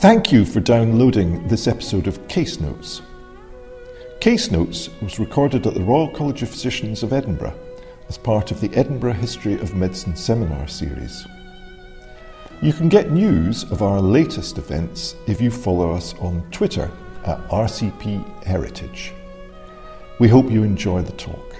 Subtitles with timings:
[0.00, 3.02] Thank you for downloading this episode of Case Notes.
[4.18, 7.54] Case Notes was recorded at the Royal College of Physicians of Edinburgh
[8.08, 11.26] as part of the Edinburgh History of Medicine seminar series.
[12.62, 16.90] You can get news of our latest events if you follow us on Twitter
[17.26, 19.12] at RCP Heritage.
[20.18, 21.56] We hope you enjoy the talk.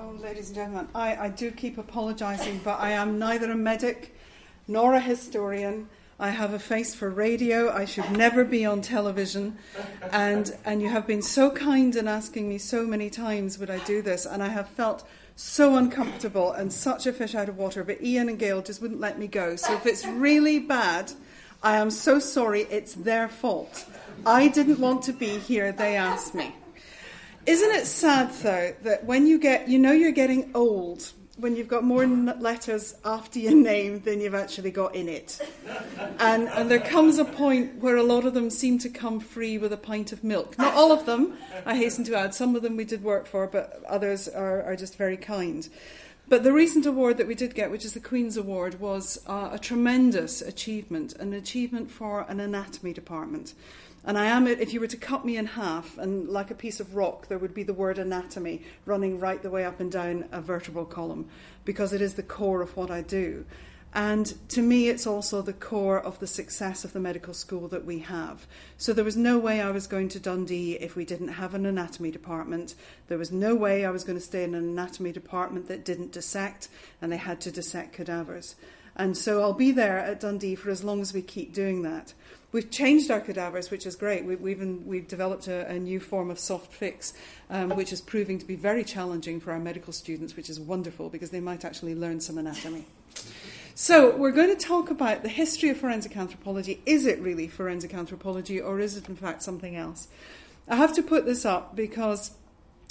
[0.00, 4.16] Oh, ladies and gentlemen, I, I do keep apologising, but I am neither a medic
[4.66, 5.90] nor a historian.
[6.18, 7.70] I have a face for radio.
[7.70, 9.58] I should never be on television.
[10.10, 13.78] And, and you have been so kind in asking me so many times would I
[13.80, 17.84] do this, and I have felt so uncomfortable and such a fish out of water.
[17.84, 19.56] But Ian and Gail just wouldn't let me go.
[19.56, 21.12] So if it's really bad,
[21.62, 22.62] I am so sorry.
[22.62, 23.84] It's their fault.
[24.24, 25.70] I didn't want to be here.
[25.72, 26.54] They asked me.
[27.44, 31.68] Isn't it sad though that when you get, you know, you're getting old when you've
[31.68, 35.38] got more letters after your name than you've actually got in it.
[36.18, 39.58] And, and there comes a point where a lot of them seem to come free
[39.58, 40.56] with a pint of milk.
[40.58, 42.34] Not all of them, I hasten to add.
[42.34, 45.68] Some of them we did work for, but others are, are just very kind.
[46.28, 49.50] But the recent award that we did get, which is the Queen's Award, was uh,
[49.52, 53.54] a tremendous achievement, an achievement for an anatomy department.
[54.06, 56.78] And I am, if you were to cut me in half, and like a piece
[56.78, 60.26] of rock, there would be the word anatomy running right the way up and down
[60.30, 61.28] a vertebral column,
[61.64, 63.44] because it is the core of what I do.
[63.92, 67.86] And to me, it's also the core of the success of the medical school that
[67.86, 68.46] we have.
[68.76, 71.64] So there was no way I was going to Dundee if we didn't have an
[71.64, 72.74] anatomy department.
[73.08, 76.12] There was no way I was going to stay in an anatomy department that didn't
[76.12, 76.68] dissect,
[77.00, 78.54] and they had to dissect cadavers.
[78.96, 82.14] And so I'll be there at Dundee for as long as we keep doing that.
[82.52, 84.24] We've changed our cadavers, which is great.
[84.24, 87.12] We, we've, we've developed a, a, new form of soft fix,
[87.50, 91.10] um, which is proving to be very challenging for our medical students, which is wonderful
[91.10, 92.86] because they might actually learn some anatomy.
[93.74, 96.80] So, we're going to talk about the history of forensic anthropology.
[96.86, 100.08] Is it really forensic anthropology, or is it in fact something else?
[100.66, 102.30] I have to put this up because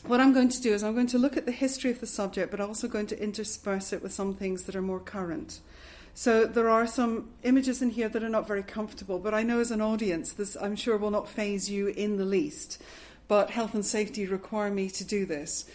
[0.06, 2.08] what I'm going to do is I'm going to look at the history of the
[2.08, 5.60] subject, but also going to intersperse it with some things that are more current.
[6.18, 9.60] So there are some images in here that are not very comfortable, but I know
[9.60, 12.82] as an audience, this I'm sure will not phase you in the least.
[13.28, 15.66] But health and safety require me to do this.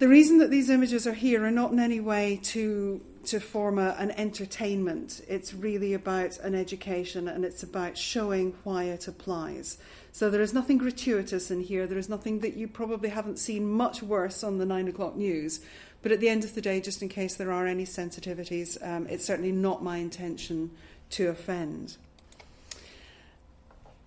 [0.00, 3.78] The reason that these images are here are not in any way to to form
[3.78, 5.20] a, an entertainment.
[5.28, 9.76] It's really about an education and it's about showing why it applies.
[10.10, 11.86] So there is nothing gratuitous in here.
[11.86, 15.60] There is nothing that you probably haven't seen much worse on the nine o'clock news.
[16.02, 19.06] But at the end of the day, just in case there are any sensitivities, um,
[19.08, 20.70] it's certainly not my intention
[21.10, 21.96] to offend.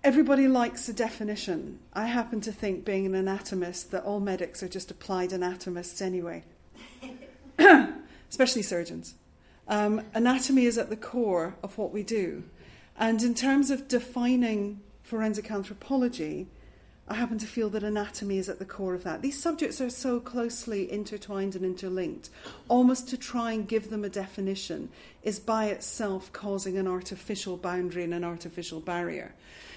[0.02, 1.78] Everybody likes a definition.
[1.94, 6.44] I happen to think, being an anatomist, that all medics are just applied anatomists anyway,
[8.28, 9.14] especially surgeons.
[9.66, 12.44] Um, anatomy is at the core of what we do.
[12.98, 16.48] And in terms of defining forensic anthropology,
[17.06, 19.20] I happen to feel that anatomy is at the core of that.
[19.20, 22.30] These subjects are so closely intertwined and interlinked,
[22.66, 24.88] almost to try and give them a definition
[25.22, 29.34] is by itself causing an artificial boundary and an artificial barrier.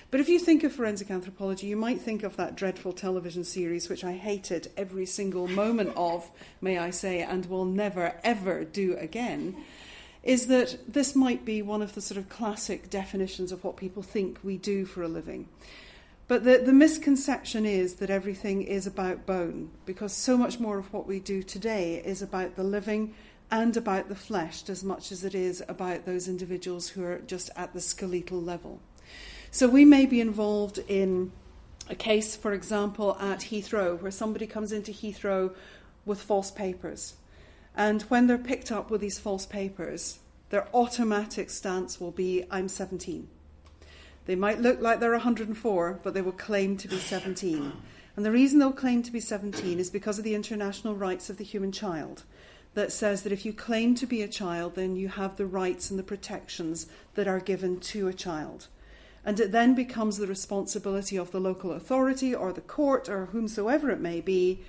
[0.10, 3.90] But if you think of forensic anthropology, you might think of that dreadful television series,
[3.90, 8.96] which I hated every single moment of, may I say, and will never ever do
[8.96, 9.58] again.
[10.24, 14.02] Is that this might be one of the sort of classic definitions of what people
[14.02, 15.50] think we do for a living.
[16.28, 20.92] But the, the misconception is that everything is about bone, because so much more of
[20.92, 23.14] what we do today is about the living
[23.50, 27.50] and about the flesh as much as it is about those individuals who are just
[27.56, 28.82] at the skeletal level.
[29.52, 31.32] So we may be involved in
[31.90, 35.56] a case, for example, at Heathrow, where somebody comes into Heathrow
[36.06, 37.16] with false papers.
[37.74, 42.68] And when they're picked up with these false papers, their automatic stance will be, I'm
[42.68, 43.30] 17.
[44.28, 47.72] They might look like they're 104, but they will claim to be 17.
[48.16, 51.38] And the reason they'll claim to be 17 is because of the international rights of
[51.38, 52.24] the human child
[52.74, 55.90] that says that if you claim to be a child, then you have the rights
[55.90, 58.68] and the protections that are given to a child.
[59.24, 63.92] And it then becomes the responsibility of the local authority or the court or whomsoever
[63.92, 64.60] it may be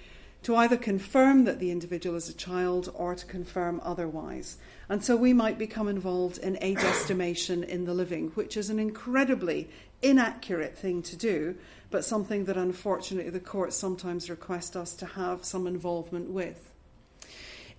[0.43, 4.57] to either confirm that the individual is a child or to confirm otherwise.
[4.89, 8.79] And so we might become involved in age estimation in the living, which is an
[8.79, 9.69] incredibly
[10.01, 11.57] inaccurate thing to do,
[11.91, 16.68] but something that unfortunately the courts sometimes request us to have some involvement with.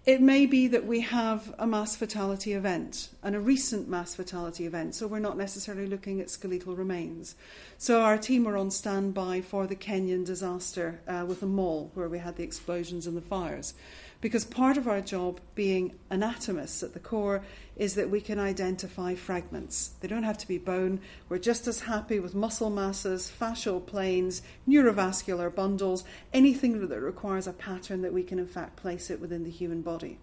[0.09, 4.65] It may be that we have a mass fatality event and a recent mass fatality
[4.65, 7.35] event, so we're not necessarily looking at skeletal remains.
[7.77, 12.09] So our team were on standby for the Kenyan disaster uh, with the mall where
[12.09, 13.75] we had the explosions and the fires.
[14.21, 17.41] Because part of our job, being anatomists at the core,
[17.77, 19.91] is that we can identify fragments.
[20.01, 20.99] They don't have to be bone.
[21.29, 27.53] We're just as happy with muscle masses, fascial planes, neurovascular bundles, anything that requires a
[27.53, 30.17] pattern that we can, in fact, place it within the human body.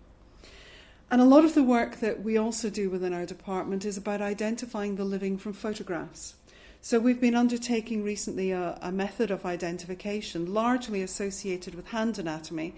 [1.11, 4.21] And a lot of the work that we also do within our department is about
[4.21, 6.35] identifying the living from photographs.
[6.83, 12.75] So we've been undertaking recently a, a method of identification largely associated with hand anatomy,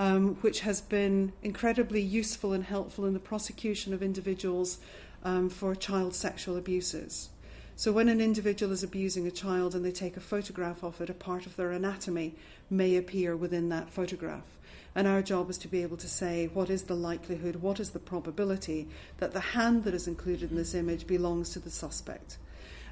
[0.00, 4.78] um, which has been incredibly useful and helpful in the prosecution of individuals
[5.24, 7.28] um, for child sexual abuses.
[7.76, 11.10] So, when an individual is abusing a child and they take a photograph of it,
[11.10, 12.34] a part of their anatomy
[12.70, 14.46] may appear within that photograph.
[14.94, 17.90] And our job is to be able to say what is the likelihood, what is
[17.90, 18.88] the probability
[19.18, 22.38] that the hand that is included in this image belongs to the suspect.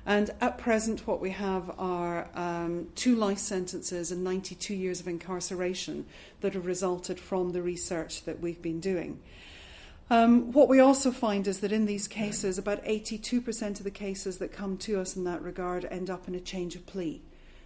[0.09, 5.07] And at present, what we have are um, two life sentences and 92 years of
[5.07, 6.07] incarceration
[6.41, 9.21] that have resulted from the research that we've been doing.
[10.09, 14.39] Um, what we also find is that in these cases, about 82% of the cases
[14.39, 17.21] that come to us in that regard end up in a change of plea.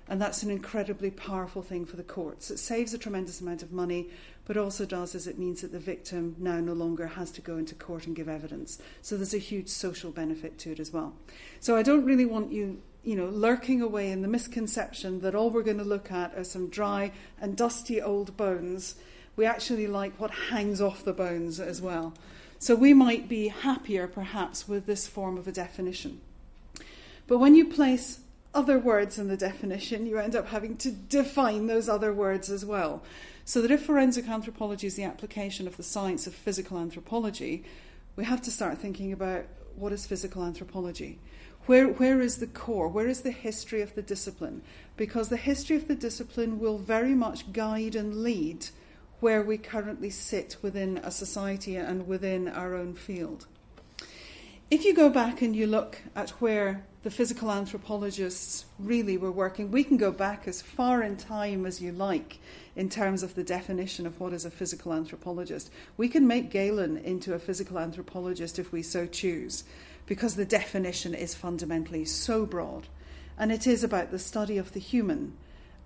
[0.09, 2.51] And that's an incredibly powerful thing for the courts.
[2.51, 4.11] It saves a tremendous amount of money,
[4.45, 7.57] but also does is it means that the victim now no longer has to go
[7.57, 8.79] into court and give evidence.
[9.01, 11.15] So there's a huge social benefit to it as well.
[11.61, 15.51] So I don't really want you, you know, lurking away in the misconception that all
[15.51, 18.97] we're going to look at are some dry and dusty old bones.
[19.37, 22.15] We actually like what hangs off the bones as well.
[22.59, 26.21] So we might be happier perhaps with this form of a definition.
[27.27, 28.21] But when you place
[28.55, 32.65] other words in the definition, you end up having to define those other words as
[32.65, 33.03] well.
[33.45, 37.65] So that if forensic anthropology is the application of the science of physical anthropology,
[38.17, 41.19] we have to start thinking about what is physical anthropology.
[41.67, 42.89] Where, where is the core?
[42.89, 44.63] Where is the history of the discipline?
[44.97, 48.67] Because the history of the discipline will very much guide and lead
[49.21, 53.47] where we currently sit within a society and within our own field.
[54.73, 59.71] If you go back and you look at where the physical anthropologists really were working,
[59.71, 62.39] we can go back as far in time as you like
[62.75, 65.71] in terms of the definition of what is a physical anthropologist.
[65.99, 69.65] We can make Galen into a physical anthropologist if we so choose,
[70.07, 72.89] because the definition is fundamentally so broad.
[73.37, 75.35] And it is about the study of the human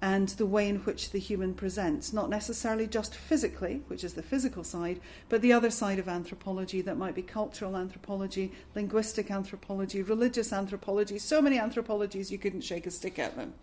[0.03, 4.23] and the way in which the human presents, not necessarily just physically, which is the
[4.23, 10.03] physical side, but the other side of anthropology that might be cultural anthropology, linguistic anthropology,
[10.03, 13.55] religious anthropology, so many anthropologies you couldn't shake a stick at them.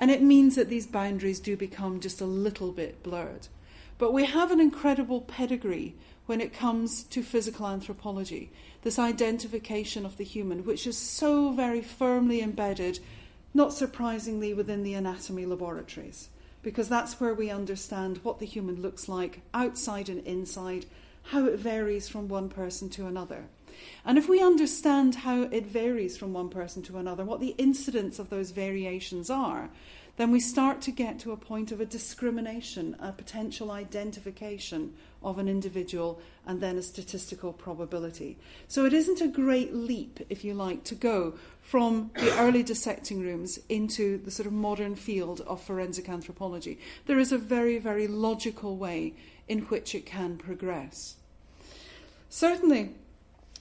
[0.00, 3.48] And it means that these boundaries do become just a little bit blurred.
[3.98, 5.94] But we have an incredible pedigree
[6.26, 8.50] when it comes to physical anthropology,
[8.82, 13.00] this identification of the human, which is so very firmly embedded
[13.54, 16.28] not surprisingly within the anatomy laboratories,
[16.62, 20.86] because that's where we understand what the human looks like outside and inside,
[21.24, 23.44] how it varies from one person to another.
[24.04, 28.18] And if we understand how it varies from one person to another, what the incidence
[28.18, 29.70] of those variations are,
[30.18, 34.92] then we start to get to a point of a discrimination, a potential identification
[35.22, 38.36] of an individual, and then a statistical probability.
[38.66, 43.20] So it isn't a great leap, if you like, to go from the early dissecting
[43.20, 46.80] rooms into the sort of modern field of forensic anthropology.
[47.06, 49.14] There is a very, very logical way
[49.46, 51.14] in which it can progress.
[52.28, 52.90] Certainly,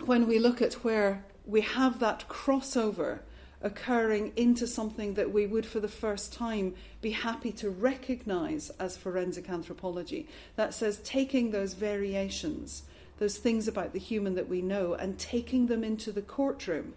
[0.03, 3.19] when we look at where we have that crossover
[3.61, 8.97] occurring into something that we would for the first time be happy to recognize as
[8.97, 10.27] forensic anthropology.
[10.55, 12.83] That says taking those variations,
[13.19, 16.93] those things about the human that we know, and taking them into the courtroom.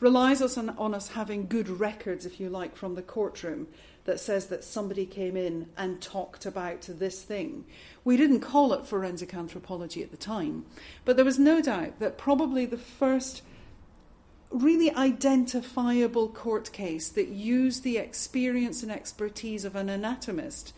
[0.00, 3.68] Relies us on, on us having good records, if you like, from the courtroom
[4.04, 7.64] that says that somebody came in and talked about this thing.
[8.04, 10.66] We didn't call it forensic anthropology at the time,
[11.04, 13.42] but there was no doubt that probably the first
[14.54, 20.72] really identifiable court case that used the experience and expertise of an anatomist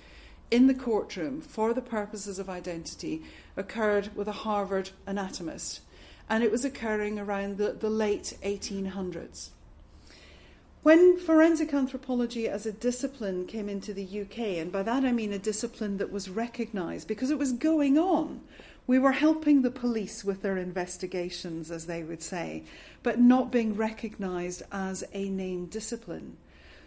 [0.50, 3.22] in the courtroom for the purposes of identity
[3.56, 5.80] occurred with a Harvard anatomist.
[6.28, 9.50] And it was occurring around the, the late 1800s.
[10.82, 15.32] When forensic anthropology as a discipline came into the UK, and by that I mean
[15.32, 18.40] a discipline that was recognised because it was going on,
[18.86, 22.62] we were helping the police with their investigations, as they would say,
[23.02, 26.36] but not being recognised as a named discipline.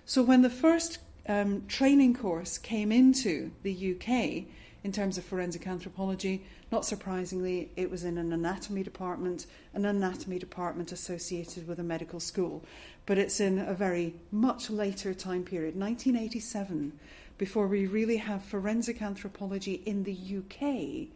[0.05, 4.45] So when the first um, training course came into the UK
[4.83, 10.39] in terms of forensic anthropology, not surprisingly, it was in an anatomy department, an anatomy
[10.39, 12.63] department associated with a medical school.
[13.05, 16.93] But it's in a very much later time period, 1987,
[17.37, 21.09] before we really have forensic anthropology in the UK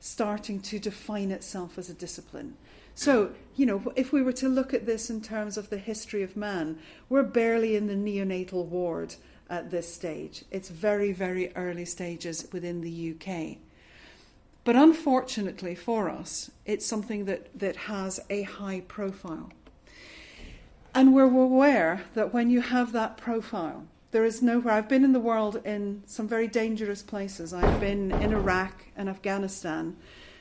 [0.00, 2.56] starting to define itself as a discipline.
[2.94, 6.22] So, you know, if we were to look at this in terms of the history
[6.22, 6.78] of man,
[7.08, 9.14] we're barely in the neonatal ward
[9.48, 10.44] at this stage.
[10.50, 13.58] It's very, very early stages within the UK.
[14.64, 19.50] But unfortunately for us, it's something that, that has a high profile.
[20.94, 24.74] And we're aware that when you have that profile, there is nowhere.
[24.74, 27.52] I've been in the world in some very dangerous places.
[27.52, 29.96] I've been in Iraq and Afghanistan,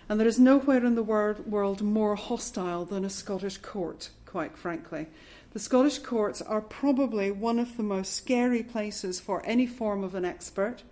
[0.08, 5.08] and there is nowhere in the world more hostile than a Scottish court, quite frankly.
[5.52, 10.16] The Scottish courts are probably one of the most scary places for any form of
[10.16, 10.84] an expert.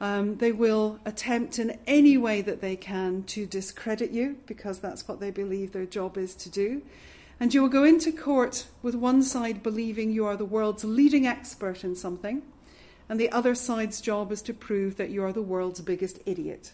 [0.00, 5.06] Um, they will attempt in any way that they can to discredit you because that's
[5.06, 6.82] what they believe their job is to do.
[7.42, 11.26] And you will go into court with one side believing you are the world's leading
[11.26, 12.42] expert in something,
[13.08, 16.72] and the other side's job is to prove that you are the world's biggest idiot.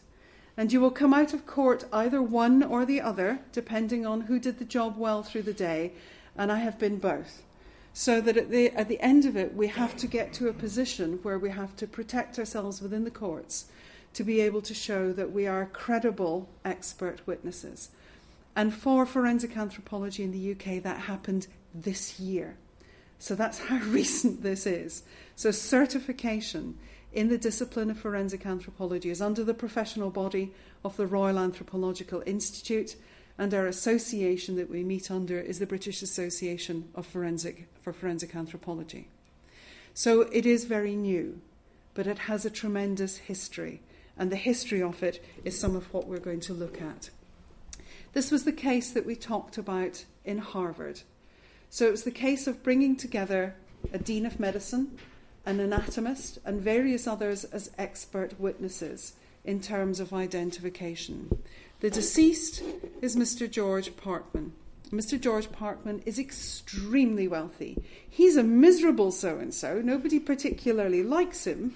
[0.59, 4.39] And you will come out of court either one or the other, depending on who
[4.39, 5.93] did the job well through the day,
[6.37, 7.45] and I have been both.
[7.95, 10.53] So that at the, at the end of it, we have to get to a
[10.53, 13.71] position where we have to protect ourselves within the courts
[14.13, 17.89] to be able to show that we are credible expert witnesses.
[18.59, 22.57] And for forensic anthropology in the UK, that happened this year.
[23.21, 25.05] So that's how recent this is.
[25.37, 26.77] So, certification
[27.13, 30.53] in the discipline of forensic anthropology is under the professional body
[30.85, 32.97] of the Royal Anthropological Institute,
[33.39, 38.35] and our association that we meet under is the British Association of Forensic, for Forensic
[38.35, 39.07] Anthropology.
[39.95, 41.41] So, it is very new,
[41.95, 43.83] but it has a tremendous history,
[44.17, 47.11] and the history of it is some of what we're going to look at.
[48.13, 51.03] This was the case that we talked about in Harvard.
[51.71, 53.55] So it was the case of bringing together
[53.93, 54.99] a dean of medicine,
[55.45, 61.39] an anatomist, and various others as expert witnesses in terms of identification.
[61.81, 62.63] The deceased
[63.01, 63.51] is Mr.
[63.51, 64.53] George Parkman.
[64.91, 65.21] Mr.
[65.21, 67.77] George Parkman is extremely wealthy.
[68.09, 69.81] He's a miserable so and so.
[69.83, 71.75] Nobody particularly likes him,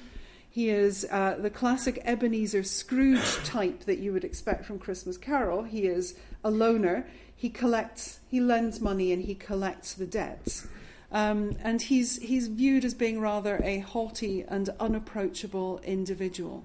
[0.52, 5.62] he is uh, the classic Ebenezer Scrooge type that you would expect from Christmas Carol.
[5.62, 7.06] He is a loner.
[7.34, 10.66] He collects, he lends money and he collects the debts.
[11.10, 16.64] Um, and he's, he's viewed as being rather a haughty and unapproachable individual.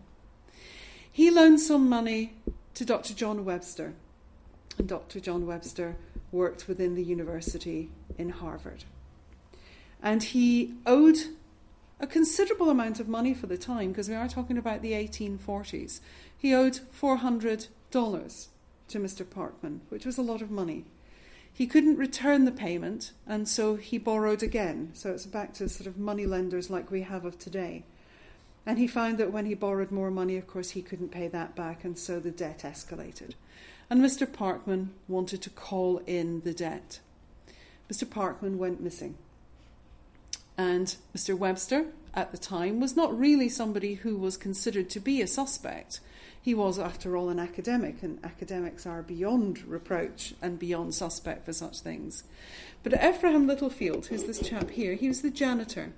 [1.10, 2.34] He loaned some money
[2.74, 3.14] to Dr.
[3.14, 3.94] John Webster,
[4.78, 5.22] and Dr.
[5.22, 5.96] John Webster
[6.34, 8.84] worked within the university in Harvard.
[10.04, 11.20] And he owed
[12.00, 16.00] a considerable amount of money for the time, because we are talking about the 1840s.
[16.38, 19.26] He owed $400 to Mr.
[19.26, 20.86] Parkman, which was a lot of money.
[21.52, 24.92] He couldn't return the payment, and so he borrowed again.
[24.94, 27.84] So it's back to sort of money lenders like we have of today.
[28.64, 31.56] And he found that when he borrowed more money, of course, he couldn't pay that
[31.56, 33.32] back, and so the debt escalated.
[33.90, 34.28] And Mr.
[34.28, 37.00] Parkman wanted to call in the debt.
[37.90, 38.06] Mr.
[38.06, 39.18] Parkman went missing.
[40.58, 41.38] And Mr.
[41.38, 46.00] Webster, at the time, was not really somebody who was considered to be a suspect.
[46.42, 51.54] He was, after all, an academic, and academics are beyond reproach and beyond suspect for
[51.54, 52.24] such things.
[52.84, 55.92] But Ephraim Littlefield, who's this chap here, he was the janitor.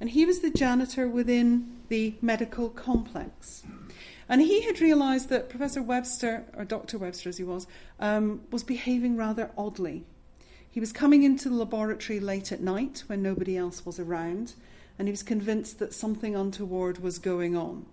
[0.00, 3.64] And he was the janitor within the medical complex.
[4.28, 6.98] And he had realised that Professor Webster, or Dr.
[6.98, 7.66] Webster as he was,
[8.00, 10.04] um, was behaving rather oddly.
[10.76, 14.52] He was coming into the laboratory late at night when nobody else was around,
[14.98, 17.86] and he was convinced that something untoward was going on.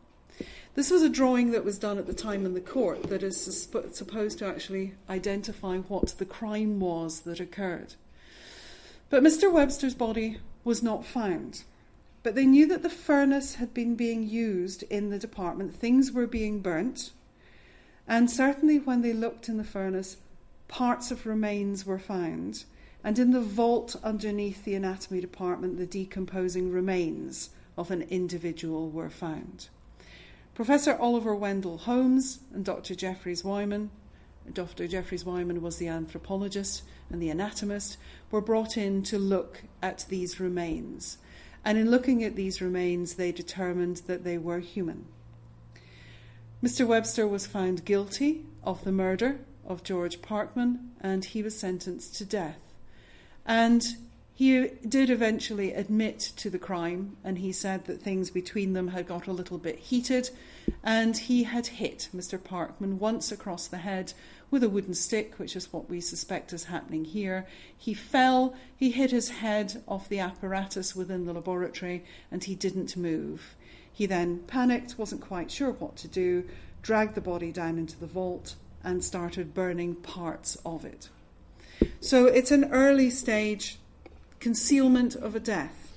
[0.76, 3.40] This was a drawing that was done at the time in the court that is
[3.40, 7.94] supposed to actually identify what the crime was that occurred.
[9.10, 9.50] But Mr.
[9.50, 11.64] Webster's body was not found.
[12.22, 16.28] But they knew that the furnace had been being used in the department, things were
[16.28, 17.12] being burnt,
[18.10, 20.18] and certainly when they looked in the furnace,
[20.68, 22.66] parts of remains were found
[23.04, 29.10] and in the vault underneath the anatomy department, the decomposing remains of an individual were
[29.10, 29.68] found.
[30.54, 32.96] Professor Oliver Wendell Holmes and Dr.
[32.96, 33.90] Jeffries Wyman,
[34.52, 34.88] Dr.
[34.88, 37.98] Jeffries Wyman was the anthropologist and the anatomist,
[38.30, 41.18] were brought in to look at these remains.
[41.66, 45.06] And in looking at these remains, they determined that they were human.
[46.62, 46.86] Mr.
[46.86, 52.26] Webster was found guilty of the murder of George Parkman and he was sentenced to
[52.26, 52.63] death.
[53.46, 53.84] And
[54.36, 59.08] He did eventually admit to the crime, and he said that things between them had
[59.08, 60.32] got a little bit heated,
[60.84, 62.40] and he had hit Mr.
[62.40, 64.14] Parkman once across the head
[64.50, 67.46] with a wooden stick, which is what we suspect is happening here.
[67.78, 72.98] He fell, he hit his head off the apparatus within the laboratory, and he didn't
[72.98, 73.56] move.
[73.92, 76.50] He then panicked, wasn't quite sure what to do,
[76.82, 81.10] dragged the body down into the vault, and started burning parts of it.
[82.00, 83.78] So it's an early stage
[84.40, 85.96] concealment of a death.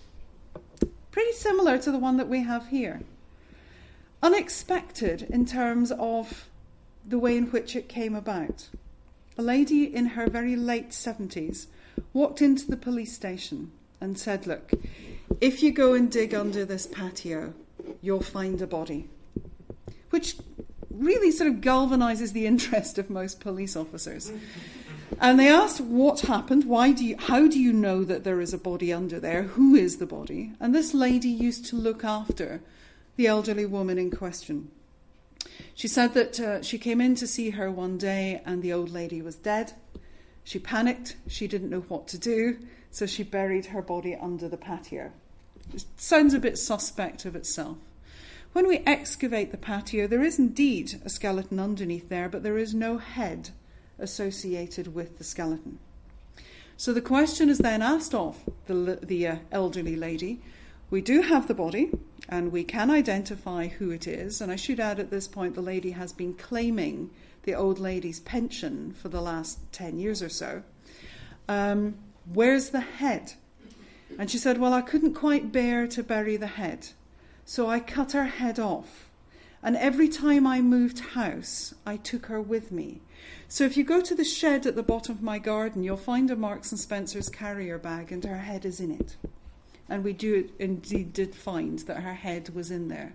[1.10, 3.00] Pretty similar to the one that we have here.
[4.22, 6.48] Unexpected in terms of
[7.06, 8.68] the way in which it came about.
[9.38, 11.66] A lady in her very late 70s
[12.12, 14.72] walked into the police station and said, Look,
[15.40, 17.54] if you go and dig under this patio,
[18.00, 19.08] you'll find a body.
[20.10, 20.36] Which
[20.90, 24.32] really sort of galvanizes the interest of most police officers.
[25.20, 28.52] And they asked what happened, why do you, how do you know that there is
[28.52, 29.44] a body under there?
[29.44, 30.52] Who is the body?
[30.60, 32.60] And this lady used to look after
[33.16, 34.70] the elderly woman in question.
[35.74, 38.90] She said that uh, she came in to see her one day and the old
[38.90, 39.72] lady was dead.
[40.44, 42.58] She panicked, she didn't know what to do,
[42.90, 45.12] so she buried her body under the patio.
[45.74, 47.78] It sounds a bit suspect of itself.
[48.52, 52.74] When we excavate the patio, there is indeed a skeleton underneath there, but there is
[52.74, 53.50] no head
[53.98, 55.78] associated with the skeleton.
[56.76, 60.40] So the question is then asked of the, the uh, elderly lady.
[60.90, 61.90] We do have the body,
[62.28, 64.40] and we can identify who it is.
[64.40, 67.10] And I should add at this point, the lady has been claiming
[67.44, 70.62] the old lady's pension for the last 10 years or so.
[71.48, 71.96] Um,
[72.32, 73.32] where's the head?
[74.18, 76.88] And she said, Well, I couldn't quite bear to bury the head,
[77.44, 79.08] so I cut her head off.
[79.62, 83.00] And every time I moved house, I took her with me.
[83.48, 86.30] So if you go to the shed at the bottom of my garden, you'll find
[86.30, 89.16] a Marks and Spencer's carrier bag, and her head is in it.
[89.88, 93.14] And we do indeed did find that her head was in there.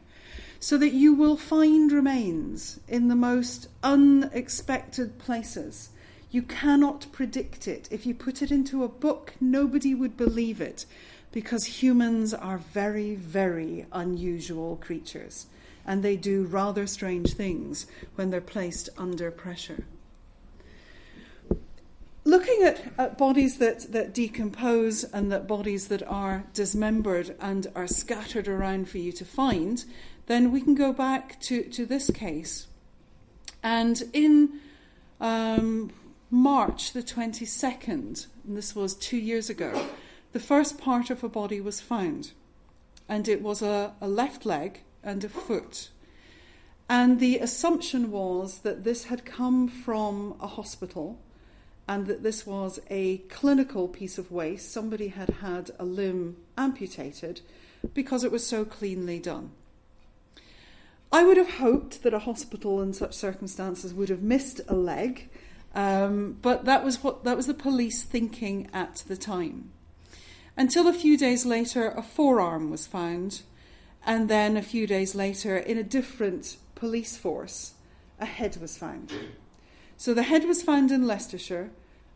[0.61, 5.89] So that you will find remains in the most unexpected places.
[6.29, 7.89] You cannot predict it.
[7.91, 10.85] If you put it into a book, nobody would believe it
[11.33, 15.47] because humans are very, very unusual creatures
[15.85, 17.85] and they do rather strange things
[18.15, 19.83] when they're placed under pressure.
[22.23, 27.87] Looking at, at bodies that, that decompose and that bodies that are dismembered and are
[27.87, 29.83] scattered around for you to find,
[30.27, 32.67] then we can go back to, to this case.
[33.63, 34.59] And in
[35.19, 35.91] um,
[36.29, 39.87] March the 22nd, and this was two years ago,
[40.31, 42.31] the first part of a body was found.
[43.09, 45.89] And it was a, a left leg and a foot.
[46.87, 51.19] And the assumption was that this had come from a hospital
[51.91, 54.71] and that this was a clinical piece of waste.
[54.71, 57.41] Somebody had had a limb amputated
[57.93, 59.51] because it was so cleanly done.
[61.11, 65.29] I would have hoped that a hospital in such circumstances would have missed a leg,
[65.75, 69.71] um, but that was what that was the police thinking at the time.
[70.55, 73.41] Until a few days later, a forearm was found,
[74.05, 77.73] and then a few days later, in a different police force,
[78.17, 79.11] a head was found.
[79.97, 81.69] So the head was found in Leicestershire,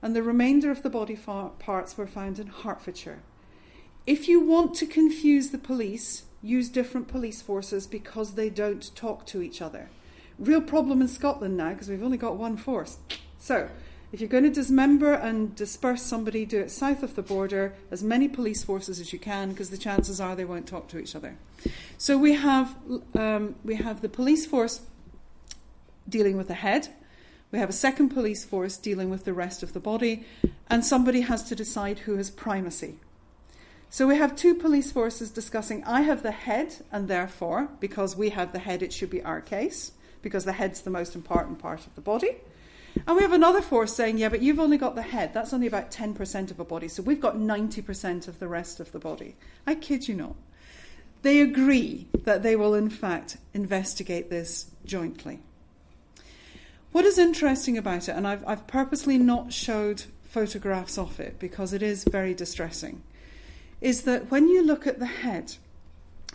[0.05, 3.23] and the remainder of the body parts were found in Hertfordshire.
[4.05, 9.25] If you want to confuse the police, use different police forces because they don't talk
[9.25, 9.89] to each other.
[10.37, 12.99] Real problem in Scotland now because we've only got one force.
[13.39, 13.67] So,
[14.11, 18.03] if you're going to dismember and disperse somebody, do it south of the border, as
[18.03, 21.15] many police forces as you can, because the chances are they won't talk to each
[21.15, 21.35] other.
[21.97, 22.75] So we have
[23.15, 24.81] um, we have the police force
[26.07, 26.89] dealing with the head.
[27.51, 30.25] We have a second police force dealing with the rest of the body,
[30.69, 32.95] and somebody has to decide who has primacy.
[33.89, 38.29] So we have two police forces discussing I have the head, and therefore, because we
[38.29, 41.85] have the head, it should be our case, because the head's the most important part
[41.85, 42.35] of the body.
[43.07, 45.33] And we have another force saying, yeah, but you've only got the head.
[45.33, 46.87] That's only about 10% of a body.
[46.87, 49.35] So we've got 90% of the rest of the body.
[49.67, 50.35] I kid you not.
[51.21, 55.39] They agree that they will, in fact, investigate this jointly.
[56.95, 61.73] What is interesting about it, and I've, I've purposely not showed photographs of it because
[61.73, 63.03] it is very distressing,
[63.81, 65.57] is that when you look at the head,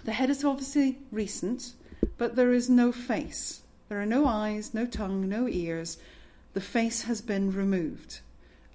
[0.04, 1.72] the head is obviously recent,
[2.18, 3.62] but there is no face.
[3.88, 5.96] There are no eyes, no tongue, no ears,
[6.52, 8.20] the face has been removed.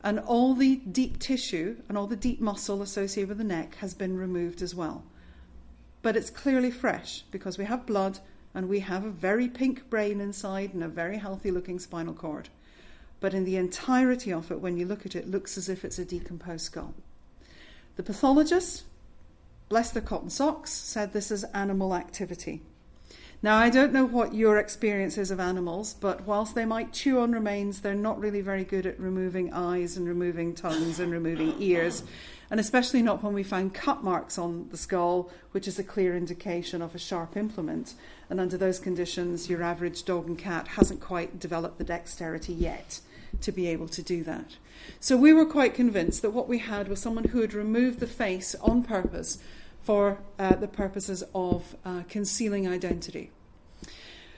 [0.03, 3.93] And all the deep tissue and all the deep muscle associated with the neck has
[3.93, 5.03] been removed as well.
[6.01, 8.21] But it's clearly fresh because we have blood
[8.55, 12.47] and we have a very pink brain inside and a very healthy looking spinal cord.
[13.19, 15.83] But in the entirety of it, when you look at it, it looks as if
[15.83, 16.93] it's a decomposed skull.
[17.97, 18.83] The pathologist,
[19.67, 22.61] bless the cotton socks, said this is animal activity.
[23.41, 27.19] Now, I don't know what your experience is of animals, but whilst they might chew
[27.19, 31.61] on remains, they're not really very good at removing eyes and removing tongues and removing
[31.61, 32.03] ears,
[32.49, 36.15] and especially not when we find cut marks on the skull, which is a clear
[36.15, 37.93] indication of a sharp implement.
[38.29, 42.99] And under those conditions, your average dog and cat hasn't quite developed the dexterity yet
[43.41, 44.57] to be able to do that.
[44.99, 48.07] So we were quite convinced that what we had was someone who had removed the
[48.07, 49.37] face on purpose
[49.83, 53.31] for uh, the purposes of uh, concealing identity.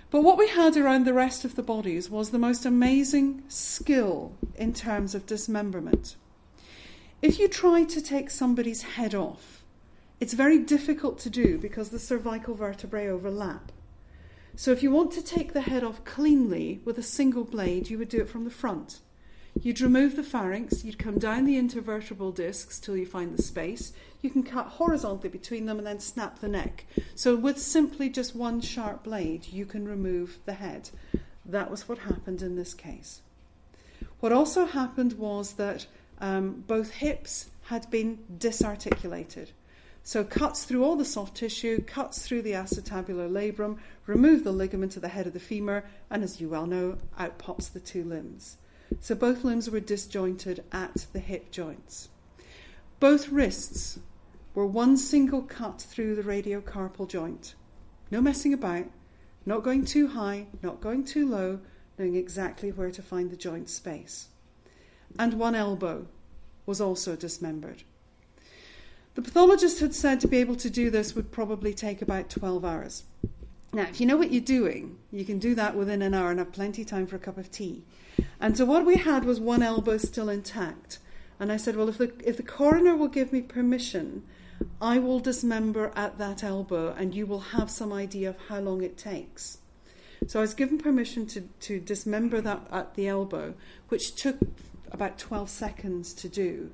[0.10, 4.34] But what we had around the rest of the bodies was the most amazing skill
[4.56, 6.16] in terms of dismemberment.
[7.22, 9.64] If you try to take somebody's head off,
[10.20, 13.72] it's very difficult to do because the cervical vertebrae overlap.
[14.58, 18.00] So if you want to take the head off cleanly with a single blade, you
[18.00, 19.02] would do it from the front.
[19.62, 23.94] You'd remove the pharynx, you'd come down the intervertebral discs till you find the space.
[24.24, 26.86] You can cut horizontally between them and then snap the neck.
[27.14, 30.90] So, with simply just one sharp blade, you can remove the head.
[31.46, 33.22] That was what happened in this case.
[34.22, 35.86] What also happened was that
[36.20, 39.52] um, both hips had been disarticulated.
[40.08, 44.94] So, cuts through all the soft tissue, cuts through the acetabular labrum, remove the ligament
[44.94, 48.06] to the head of the femur, and as you well know, out pops the two
[48.06, 48.56] limbs.
[49.02, 52.08] So both limbs were disjointed at the hip joints.
[53.02, 54.00] Both wrists
[54.56, 57.56] were one single cut through the radiocarpal joint.
[58.10, 58.86] No messing about,
[59.46, 61.60] not going too high, not going too low,
[61.98, 64.30] knowing exactly where to find the joint space.
[65.20, 66.08] And one elbow
[66.66, 67.84] was also dismembered.
[69.18, 72.64] The pathologist had said to be able to do this would probably take about 12
[72.64, 73.04] hours.
[73.74, 76.38] Now, if you know what you're doing, you can do that within an hour and
[76.38, 77.84] have plenty of time for a cup of tea.
[78.40, 81.00] And so what we had was one elbow still intact.
[81.40, 84.22] And I said, well, if the, if the coroner will give me permission,
[84.80, 88.84] I will dismember at that elbow and you will have some idea of how long
[88.84, 89.58] it takes.
[90.28, 93.56] So I was given permission to, to dismember that at the elbow,
[93.90, 94.38] which took
[94.92, 96.70] about 12 seconds to do.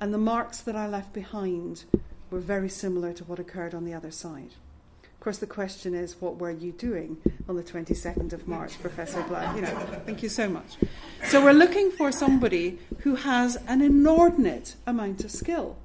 [0.00, 1.84] And the marks that I left behind
[2.30, 4.54] were very similar to what occurred on the other side.
[5.02, 7.16] Of course, the question is, what were you doing
[7.48, 9.56] on the 22nd of March, Professor Black?
[9.56, 9.74] You know,
[10.06, 10.76] thank you so much.
[11.24, 15.76] So we're looking for somebody who has an inordinate amount of skill.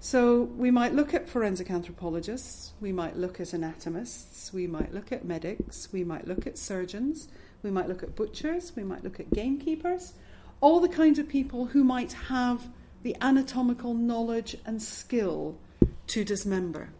[0.00, 5.10] So we might look at forensic anthropologists, we might look at anatomists, we might look
[5.10, 7.28] at medics, we might look at surgeons,
[7.62, 10.12] we might look at butchers, we might look at gamekeepers,
[10.60, 12.68] all the kinds of people who might have
[13.02, 15.56] the anatomical knowledge and skill
[16.08, 16.90] to dismember.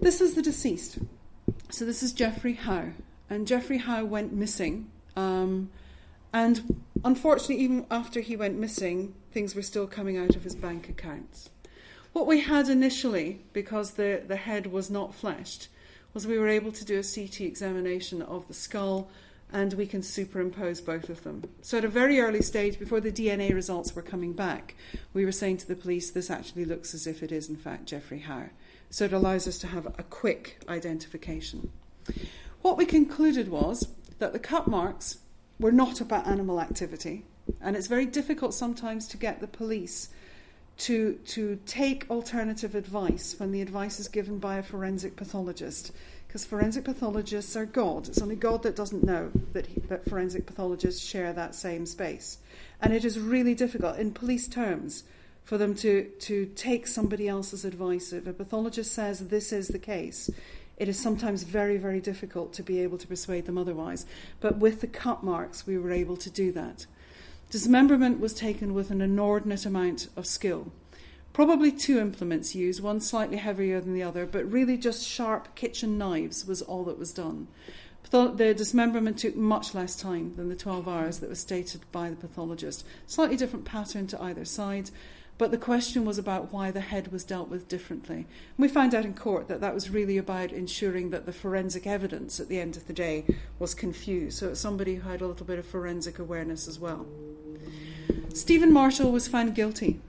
[0.00, 0.98] This is the deceased.
[1.70, 2.92] So this is Jeffrey Howe.
[3.28, 4.90] And Jeffrey Howe went missing.
[5.16, 5.70] Um,
[6.32, 10.88] and unfortunately, even after he went missing, things were still coming out of his bank
[10.88, 11.50] accounts.
[12.12, 15.68] What we had initially, because the, the head was not fleshed,
[16.14, 19.10] was we were able to do a CT examination of the skull
[19.52, 21.44] and we can superimpose both of them.
[21.62, 24.74] So, at a very early stage, before the DNA results were coming back,
[25.14, 27.86] we were saying to the police, this actually looks as if it is, in fact,
[27.86, 28.50] Jeffrey Howe.
[28.90, 31.70] So it allows us to have a quick identification.
[32.62, 35.18] What we concluded was that the cut marks
[35.58, 37.24] were not about animal activity,
[37.60, 40.08] and it's very difficult sometimes to get the police
[40.78, 45.92] to, to take alternative advice when the advice is given by a forensic pathologist.
[46.36, 48.08] Because forensic pathologists are God.
[48.08, 52.36] It's only God that doesn't know that, he, that forensic pathologists share that same space.
[52.78, 55.04] And it is really difficult, in police terms,
[55.44, 58.12] for them to, to take somebody else's advice.
[58.12, 60.28] If a pathologist says this is the case,
[60.76, 64.04] it is sometimes very, very difficult to be able to persuade them otherwise.
[64.38, 66.84] But with the cut marks, we were able to do that.
[67.48, 70.70] Dismemberment was taken with an inordinate amount of skill.
[71.36, 75.98] Probably two implements used, one slightly heavier than the other, but really just sharp kitchen
[75.98, 77.48] knives was all that was done.
[78.10, 82.16] The dismemberment took much less time than the 12 hours that was stated by the
[82.16, 82.86] pathologist.
[83.06, 84.88] Slightly different pattern to either side,
[85.36, 88.16] but the question was about why the head was dealt with differently.
[88.16, 91.86] And we found out in court that that was really about ensuring that the forensic
[91.86, 93.26] evidence at the end of the day
[93.58, 94.38] was confused.
[94.38, 97.04] So it's somebody who had a little bit of forensic awareness as well.
[98.32, 100.00] Stephen Marshall was found guilty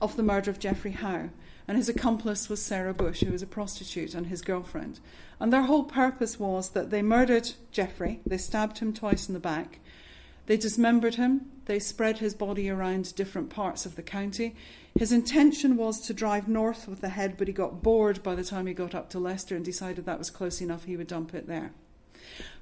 [0.00, 1.30] of the murder of Jeffrey Howe,
[1.66, 5.00] and his accomplice was Sarah Bush, who was a prostitute, and his girlfriend.
[5.38, 9.40] And their whole purpose was that they murdered Jeffrey, they stabbed him twice in the
[9.40, 9.80] back,
[10.46, 14.56] they dismembered him, they spread his body around different parts of the county.
[14.98, 18.42] His intention was to drive north with the head, but he got bored by the
[18.42, 21.34] time he got up to Leicester and decided that was close enough, he would dump
[21.34, 21.72] it there.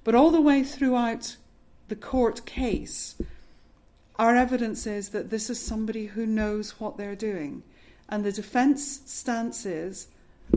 [0.03, 1.37] But all the way throughout
[1.87, 3.15] the court case,
[4.19, 7.63] our evidence is that this is somebody who knows what they're doing.
[8.09, 10.09] And the defense stance is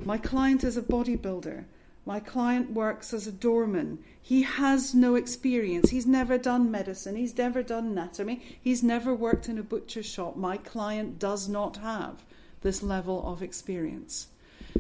[0.05, 1.65] my client is a bodybuilder.
[2.05, 3.99] My client works as a doorman.
[4.21, 5.89] He has no experience.
[5.89, 7.15] He's never done medicine.
[7.15, 8.41] He's never done anatomy.
[8.61, 10.35] He's never worked in a butcher shop.
[10.35, 12.23] My client does not have
[12.61, 14.27] this level of experience.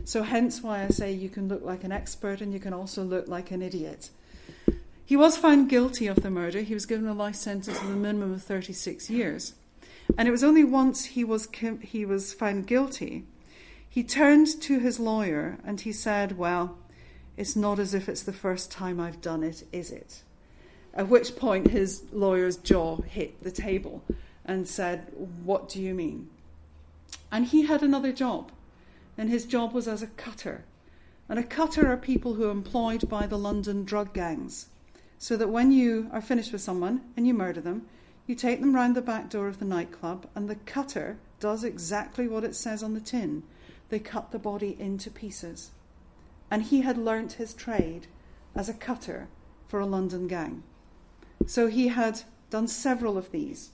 [0.05, 3.03] So, hence why I say you can look like an expert and you can also
[3.03, 4.09] look like an idiot.
[5.09, 6.61] He was found guilty of the murder.
[6.61, 9.55] He was given a life sentence of a minimum of 36 years.
[10.15, 11.49] And it was only once he was,
[11.81, 13.25] he was found guilty,
[13.89, 16.77] he turned to his lawyer and he said, Well,
[17.37, 20.21] it's not as if it's the first time I've done it, is it?
[20.93, 24.03] At which point his lawyer's jaw hit the table
[24.45, 25.11] and said,
[25.43, 26.29] What do you mean?
[27.31, 28.51] And he had another job,
[29.17, 30.65] and his job was as a cutter.
[31.27, 34.67] And a cutter are people who are employed by the London drug gangs.
[35.19, 37.85] So that when you are finished with someone and you murder them,
[38.25, 42.27] you take them round the back door of the nightclub, and the cutter does exactly
[42.27, 43.43] what it says on the tin.
[43.89, 45.71] They cut the body into pieces.
[46.49, 48.07] And he had learnt his trade
[48.55, 49.27] as a cutter
[49.67, 50.63] for a London gang.
[51.45, 53.71] So he had done several of these.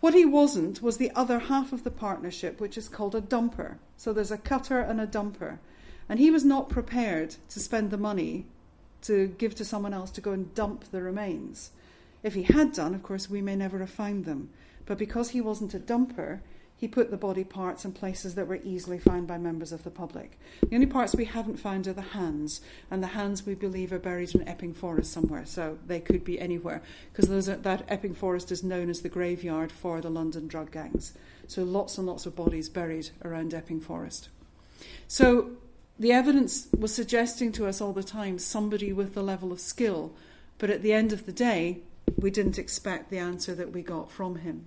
[0.00, 3.78] What he wasn't was the other half of the partnership, which is called a dumper.
[3.96, 5.58] So there's a cutter and a dumper.
[6.08, 8.46] And he was not prepared to spend the money
[9.06, 11.70] to give to someone else to go and dump the remains.
[12.22, 14.50] If he had done, of course, we may never have found them.
[14.84, 16.40] But because he wasn't a dumper,
[16.76, 19.90] he put the body parts in places that were easily found by members of the
[19.90, 20.38] public.
[20.68, 23.98] The only parts we haven't found are the hands, and the hands we believe are
[23.98, 28.62] buried in Epping Forest somewhere, so they could be anywhere, because that Epping Forest is
[28.62, 31.14] known as the graveyard for the London drug gangs.
[31.46, 34.28] So lots and lots of bodies buried around Epping Forest.
[35.08, 35.52] So
[35.98, 40.12] the evidence was suggesting to us all the time somebody with the level of skill,
[40.58, 41.80] but at the end of the day,
[42.18, 44.66] we didn't expect the answer that we got from him.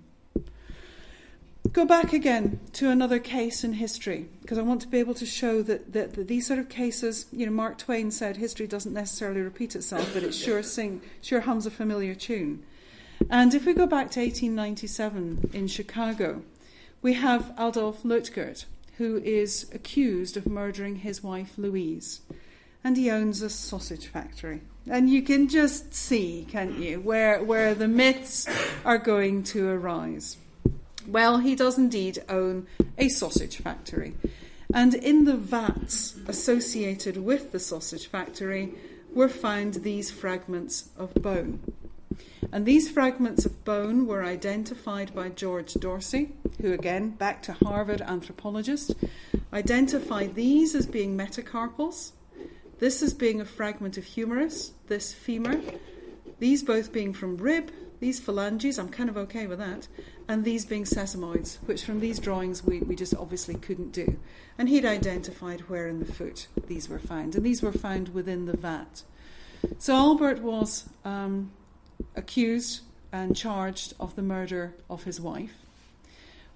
[1.72, 5.26] Go back again to another case in history, because I want to be able to
[5.26, 8.92] show that, that, that, these sort of cases, you know, Mark Twain said history doesn't
[8.92, 12.64] necessarily repeat itself, but it sure, sing, sure hums a familiar tune.
[13.28, 16.42] And if we go back to 1897 in Chicago,
[17.02, 18.64] we have Adolf Luetgert,
[19.00, 22.20] who is accused of murdering his wife Louise.
[22.84, 24.60] And he owns a sausage factory.
[24.86, 28.46] And you can just see, can't you, where, where the myths
[28.84, 30.36] are going to arise.
[31.06, 32.66] Well, he does indeed own
[32.98, 34.12] a sausage factory.
[34.74, 38.74] And in the vats associated with the sausage factory
[39.14, 41.60] were found these fragments of bone.
[42.52, 48.00] And these fragments of bone were identified by George Dorsey, who, again, back to Harvard
[48.00, 48.94] anthropologist,
[49.52, 52.12] identified these as being metacarpals,
[52.80, 55.60] this as being a fragment of humerus, this femur,
[56.40, 57.70] these both being from rib,
[58.00, 59.86] these phalanges, I'm kind of okay with that,
[60.26, 64.18] and these being sesamoids, which from these drawings we, we just obviously couldn't do.
[64.58, 68.46] And he'd identified where in the foot these were found, and these were found within
[68.46, 69.02] the vat.
[69.78, 71.52] So Albert was um,
[72.16, 72.80] accused
[73.12, 75.54] and charged of the murder of his wife.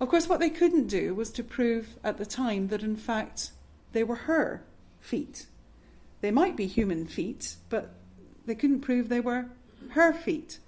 [0.01, 3.53] Of course, what they couldn't do was to prove at the time that in fact
[3.93, 4.63] they were her
[5.01, 5.47] feet.
[6.21, 7.95] They might be human feet, but
[8.47, 9.47] they couldn't prove they were
[9.91, 10.59] her feet.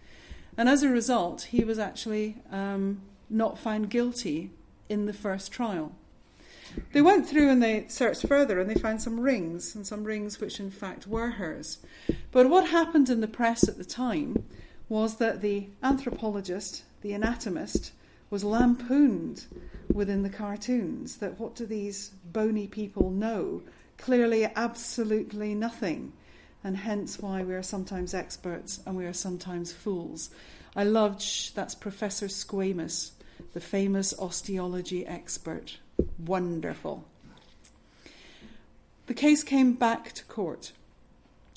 [0.56, 4.50] And as a result, he was actually um, not found guilty
[4.88, 5.92] in the first trial.
[6.92, 10.40] They went through and they searched further and they found some rings, and some rings
[10.40, 11.78] which in fact were hers.
[12.32, 14.44] But what happened in the press at the time
[14.88, 17.92] was that the anthropologist, the anatomist,
[18.30, 19.46] was lampooned
[19.92, 23.62] within the cartoons that what do these bony people know?
[23.98, 26.12] Clearly, absolutely nothing
[26.66, 30.30] and hence why we are sometimes experts and we are sometimes fools.
[30.74, 33.12] I loved that's Professor Squamous,
[33.52, 35.78] the famous osteology expert.
[36.18, 37.04] Wonderful.
[39.06, 40.72] The case came back to court,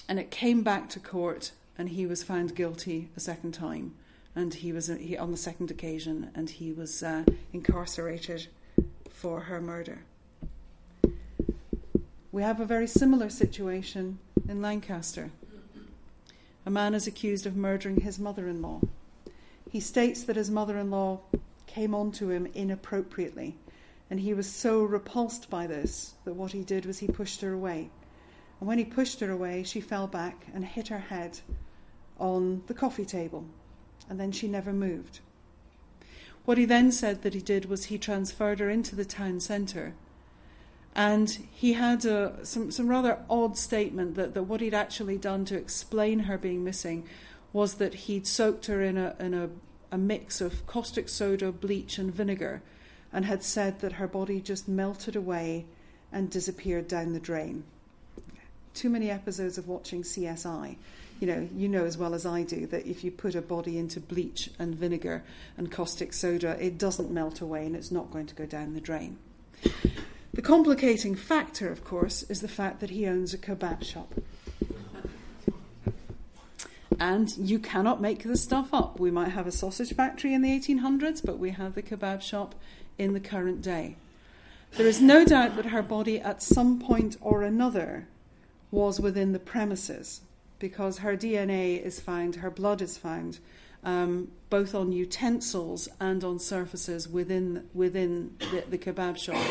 [0.08, 3.94] and it came back to court, and he was found guilty a second time,
[4.36, 8.48] and he was he, on the second occasion, and he was uh, incarcerated
[9.10, 10.00] for her murder.
[12.34, 15.32] We have a very similar situation in Lancaster.
[16.66, 18.82] A man is accused of murdering his mother in law.
[19.72, 21.22] He states that his mother in law
[21.66, 23.56] came on to him inappropriately,
[24.10, 27.54] and he was so repulsed by this that what he did was he pushed her
[27.54, 27.90] away.
[28.60, 31.40] And when he pushed her away, she fell back and hit her head
[32.20, 33.46] on the coffee table,
[34.10, 35.20] and then she never moved.
[36.46, 39.94] What he then said that he did was he transferred her into the town centre
[40.96, 45.46] and he had a, some, some rather odd statement that, that what he'd actually done
[45.46, 47.08] to explain her being missing
[47.54, 49.50] was that he'd soaked her in a, in a,
[49.92, 52.62] a mix of caustic soda, bleach, and vinegar.
[53.12, 55.66] and had said that her body just melted away
[56.12, 57.64] and disappeared down the drain.
[58.74, 60.76] Too many episodes of watching CSI.
[61.20, 63.78] You know, you know as well as I do that if you put a body
[63.78, 65.24] into bleach and vinegar
[65.58, 68.80] and caustic soda, it doesn't melt away and it's not going to go down the
[68.80, 69.18] drain.
[70.34, 74.14] The complicating factor, of course, is the fact that he owns a kebab shop.
[76.98, 79.00] And you cannot make this stuff up.
[79.00, 82.56] We might have a sausage factory in the 1800s, but we have the kebab shop
[82.98, 83.98] in the current day.
[84.78, 88.08] There is no doubt that her body, at some point or another,
[88.72, 90.22] was within the premises
[90.60, 93.40] because her DNA is found, her blood is found,
[93.84, 99.42] um, both on utensils and on surfaces within within the, the kebab shop,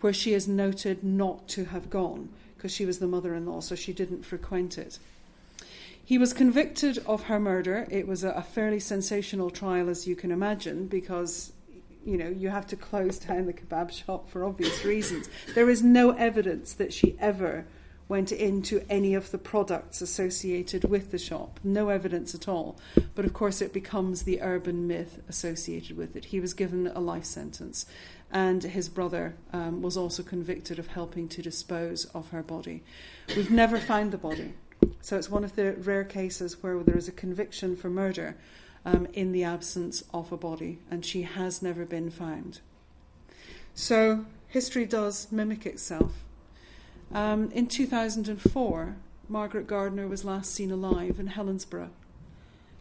[0.00, 3.92] where she is noted not to have gone because she was the mother-in-law, so she
[3.92, 4.98] didn't frequent it.
[6.04, 7.86] He was convicted of her murder.
[7.90, 11.52] It was a, a fairly sensational trial, as you can imagine, because
[12.04, 15.28] you know, you have to close down the kebab shop for obvious reasons.
[15.54, 17.66] There is no evidence that she ever
[18.08, 21.60] went into any of the products associated with the shop.
[21.62, 22.78] No evidence at all.
[23.14, 26.26] But of course, it becomes the urban myth associated with it.
[26.26, 27.84] He was given a life sentence,
[28.32, 32.82] and his brother um, was also convicted of helping to dispose of her body.
[33.36, 34.54] We've never found the body.
[35.00, 38.36] So it's one of the rare cases where there is a conviction for murder
[38.84, 42.60] um, in the absence of a body, and she has never been found.
[43.74, 46.24] So history does mimic itself.
[47.12, 48.96] Um, in 2004,
[49.28, 51.90] Margaret Gardner was last seen alive in Helensburgh.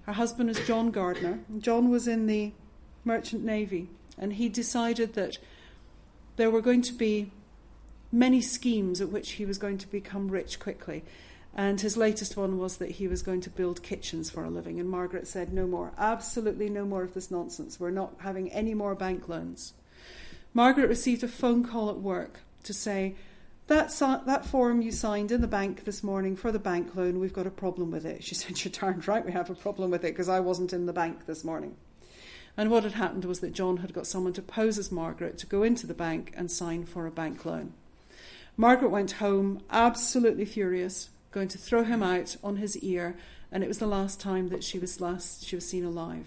[0.04, 1.40] Her husband is John Gardner.
[1.60, 2.54] John was in the
[3.04, 5.38] Merchant Navy, and he decided that
[6.38, 7.32] there were going to be
[8.12, 11.04] many schemes at which he was going to become rich quickly.
[11.54, 14.80] And his latest one was that he was going to build kitchens for a living.
[14.80, 17.80] And Margaret said, No more, absolutely no more of this nonsense.
[17.80, 19.74] We're not having any more bank loans.
[20.54, 23.16] Margaret received a phone call at work to say,
[23.68, 23.90] that,
[24.26, 27.48] that form you signed in the bank this morning for the bank loan, we've got
[27.48, 28.24] a problem with it.
[28.28, 30.86] She said, You're darned right, we have a problem with it because I wasn't in
[30.86, 31.76] the bank this morning.
[32.56, 35.46] And what had happened was that John had got someone to pose as Margaret to
[35.46, 37.74] go into the bank and sign for a bank loan.
[38.56, 43.16] Margaret went home absolutely furious, going to throw him out on his ear,
[43.52, 46.26] and it was the last time that she was last she was seen alive.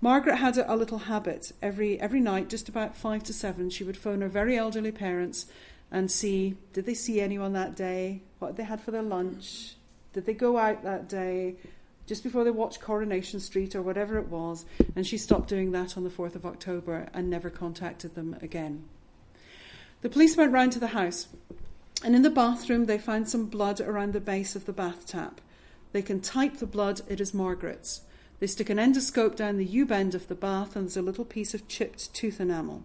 [0.00, 3.70] Margaret had a, a little habit every every night, just about five to seven.
[3.70, 5.46] She would phone her very elderly parents
[5.94, 9.76] and see did they see anyone that day, what they had for their lunch,
[10.12, 11.54] did they go out that day,
[12.06, 15.96] just before they watched Coronation Street or whatever it was, and she stopped doing that
[15.96, 18.84] on the 4th of October and never contacted them again.
[20.02, 21.28] The police went round to the house
[22.02, 25.40] and in the bathroom, they found some blood around the base of the bath tap.
[25.92, 28.02] They can type the blood, it is Margaret's.
[28.40, 31.24] They stick an endoscope down the U bend of the bath, and there's a little
[31.24, 32.82] piece of chipped tooth enamel.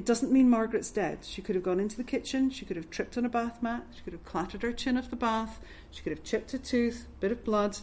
[0.00, 1.18] It doesn't mean Margaret's dead.
[1.24, 3.84] She could have gone into the kitchen, she could have tripped on a bath mat,
[3.94, 5.60] she could have clattered her chin off the bath,
[5.90, 7.76] she could have chipped a tooth, bit of blood.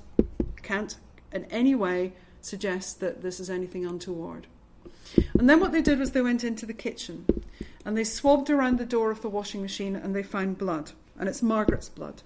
[0.63, 0.97] Can't
[1.31, 4.47] in any way suggest that this is anything untoward.
[5.37, 7.27] And then what they did was they went into the kitchen
[7.85, 11.29] and they swabbed around the door of the washing machine and they found blood, and
[11.29, 12.23] it's Margaret's blood.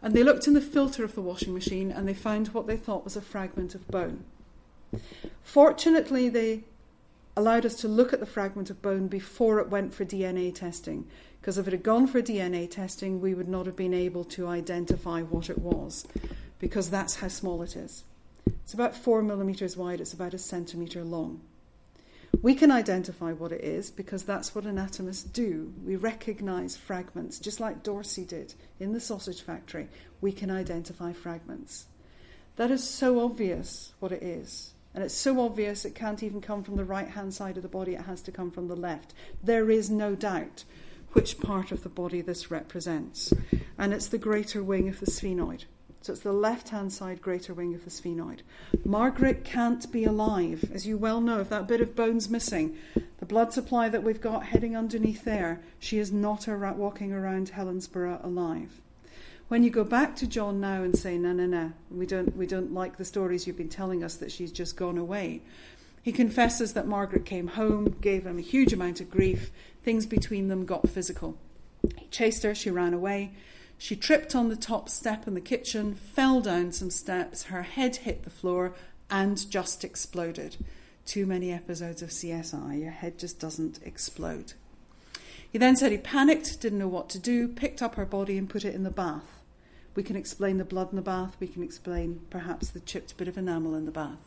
[0.00, 2.78] And they looked in the filter of the washing machine and they found what they
[2.78, 4.24] thought was a fragment of bone.
[5.42, 6.64] Fortunately, they
[7.36, 11.06] allowed us to look at the fragment of bone before it went for DNA testing,
[11.40, 14.46] because if it had gone for DNA testing, we would not have been able to
[14.46, 16.06] identify what it was,
[16.58, 18.04] because that's how small it is.
[18.46, 21.40] It's about four millimetres wide, it's about a centimetre long.
[22.42, 25.74] We can identify what it is because that's what anatomists do.
[25.84, 29.88] We recognize fragments, just like Dorsey did in the sausage factory.
[30.20, 31.86] We can identify fragments.
[32.56, 34.72] That is so obvious what it is.
[34.94, 37.68] And it's so obvious it can't even come from the right hand side of the
[37.68, 39.14] body, it has to come from the left.
[39.42, 40.64] There is no doubt
[41.12, 43.32] which part of the body this represents.
[43.78, 45.64] And it's the greater wing of the sphenoid.
[46.02, 48.40] So it's the left hand side greater wing of the sphenoid.
[48.84, 50.70] Margaret can't be alive.
[50.72, 52.78] As you well know, if that bit of bone's missing,
[53.18, 57.52] the blood supply that we've got heading underneath there, she is not a walking around
[57.52, 58.80] Helensburgh alive.
[59.50, 62.46] When you go back to John now and say, no, no, no, we don't, we
[62.46, 65.42] don't like the stories you've been telling us that she's just gone away,
[66.00, 69.50] he confesses that Margaret came home, gave him a huge amount of grief,
[69.82, 71.36] things between them got physical.
[71.96, 73.32] He chased her, she ran away.
[73.76, 77.96] She tripped on the top step in the kitchen, fell down some steps, her head
[77.96, 78.74] hit the floor,
[79.10, 80.58] and just exploded.
[81.04, 84.52] Too many episodes of CSI, your head just doesn't explode.
[85.50, 88.48] He then said he panicked, didn't know what to do, picked up her body and
[88.48, 89.39] put it in the bath.
[89.94, 93.28] We can explain the blood in the bath, we can explain perhaps the chipped bit
[93.28, 94.18] of enamel in the bath.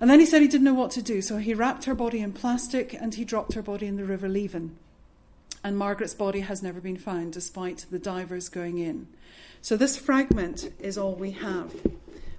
[0.00, 2.20] And then he said he didn't know what to do, so he wrapped her body
[2.20, 4.76] in plastic and he dropped her body in the River Leven.
[5.62, 9.06] And Margaret's body has never been found, despite the divers going in.
[9.62, 11.72] So this fragment is all we have.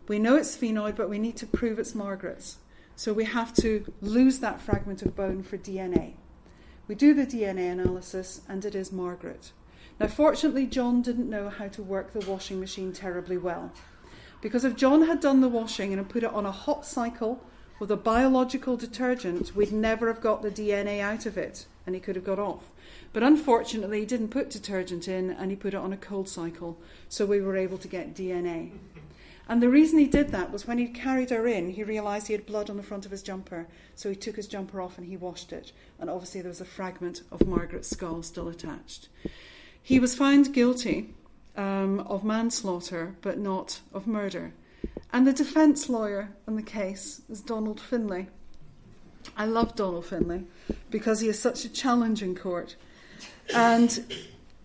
[0.08, 2.58] We know it's sphenoid, but we need to prove it's Margaret's.
[2.96, 6.14] So we have to lose that fragment of bone for DNA.
[6.88, 9.52] We do the DNA analysis, and it is Margaret.
[10.00, 13.72] Now, fortunately, John didn't know how to work the washing machine terribly well.
[14.42, 17.42] Because if John had done the washing and put it on a hot cycle
[17.80, 22.02] with a biological detergent, we'd never have got the DNA out of it and he
[22.02, 22.72] could have got off.
[23.14, 26.78] But unfortunately, he didn't put detergent in and he put it on a cold cycle,
[27.08, 28.72] so we were able to get DNA.
[29.48, 32.34] And the reason he did that was when he carried her in, he realised he
[32.34, 35.06] had blood on the front of his jumper, so he took his jumper off and
[35.06, 35.72] he washed it.
[36.00, 39.10] And obviously, there was a fragment of Margaret's skull still attached.
[39.86, 41.14] He was found guilty
[41.56, 44.52] um, of manslaughter, but not of murder.
[45.14, 48.30] And the defence lawyer in the case is Donald Findlay.
[49.38, 50.46] I love Donald Findlay
[50.90, 52.76] because he is such a challenge in court.
[53.54, 54.12] And,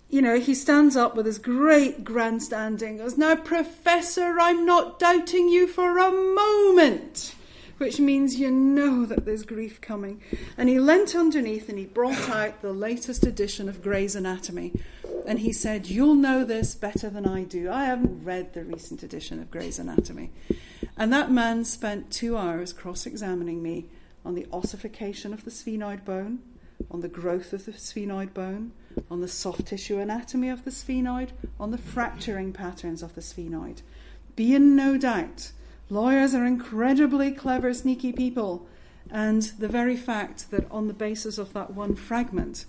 [0.09, 5.51] you know, he stands up with his great grandstanding, goes, Now, Professor, I'm not doubting
[5.51, 7.35] you for a moment
[7.81, 10.21] which means you know that there's grief coming.
[10.59, 14.75] And he leant underneath and he brought out the latest edition of Gray's Anatomy.
[15.27, 17.71] And he said, You'll know this better than I do.
[17.71, 20.31] I haven't read the recent edition of Gray's Anatomy.
[20.99, 23.87] And that man spent two hours cross examining me
[24.27, 26.41] on the ossification of the sphenoid bone,
[26.91, 28.73] on the growth of the sphenoid bone,
[29.11, 33.81] on the soft tissue anatomy of the sphenoid, on the fracturing patterns of the sphenoid.
[34.37, 35.53] Be in no doubt
[35.91, 38.67] Lawyers are incredibly clever, sneaky people.
[39.11, 42.65] And the very fact that on the basis of that one fragment,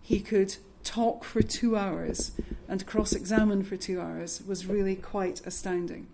[0.00, 2.32] he could talk for two hours
[2.68, 6.06] and cross examine for two hours was really quite astounding.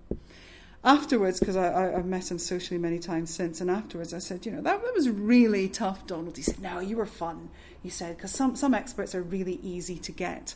[0.84, 4.60] Afterwards, because I've met him socially many times since, and afterwards I said, you know,
[4.60, 6.36] that, that was really tough, Donald.
[6.36, 7.50] He said, no, you were fun,
[7.82, 10.54] he said, because some, some experts are really easy to get.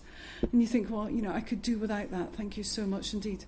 [0.50, 2.34] And you think, well, you know, I could do without that.
[2.34, 3.44] Thank you so much indeed.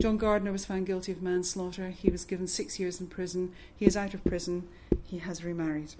[0.00, 1.90] John Gardner was found guilty of manslaughter.
[1.90, 3.52] He was given six years in prison.
[3.76, 4.66] He is out of prison.
[5.04, 5.94] He has remarried.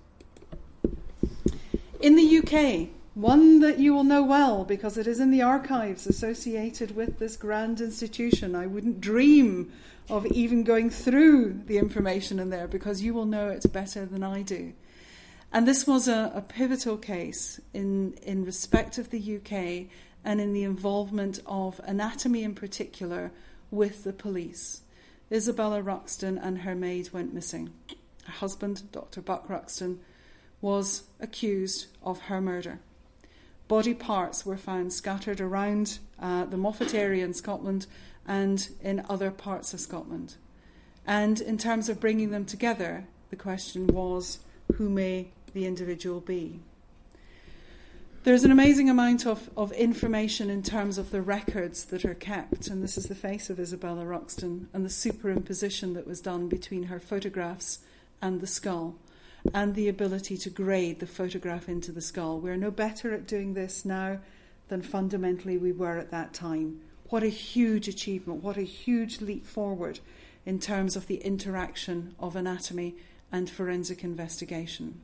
[2.00, 6.06] In the UK, one that you will know well because it is in the archives
[6.06, 8.56] associated with this grand institution.
[8.56, 9.70] I wouldn't dream
[10.08, 14.22] of even going through the information in there because you will know it better than
[14.22, 14.72] I do.
[15.53, 19.92] And this was a, a pivotal case in, in respect of the UK
[20.24, 23.30] and in the involvement of anatomy in particular
[23.70, 24.80] with the police.
[25.30, 27.72] Isabella Ruxton and her maid went missing.
[28.24, 29.20] Her husband, Dr.
[29.20, 30.00] Buck Ruxton,
[30.62, 32.78] was accused of her murder.
[33.68, 37.86] Body parts were found scattered around uh, the Moffat area in Scotland
[38.26, 40.36] and in other parts of Scotland.
[41.07, 44.38] And in terms of bringing them together, the question was
[44.74, 46.61] who may the individual be?
[48.24, 52.68] There's an amazing amount of, of information in terms of the records that are kept,
[52.68, 56.84] and this is the face of Isabella Ruxton and the superimposition that was done between
[56.84, 57.80] her photographs
[58.20, 58.94] and the skull,
[59.53, 62.38] and the ability to grade the photograph into the skull.
[62.38, 64.20] We're no better at doing this now
[64.68, 66.80] than fundamentally we were at that time.
[67.09, 69.98] What a huge achievement, what a huge leap forward
[70.46, 72.94] in terms of the interaction of anatomy
[73.32, 75.00] and forensic investigation.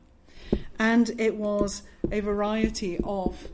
[0.77, 3.49] And it was a variety of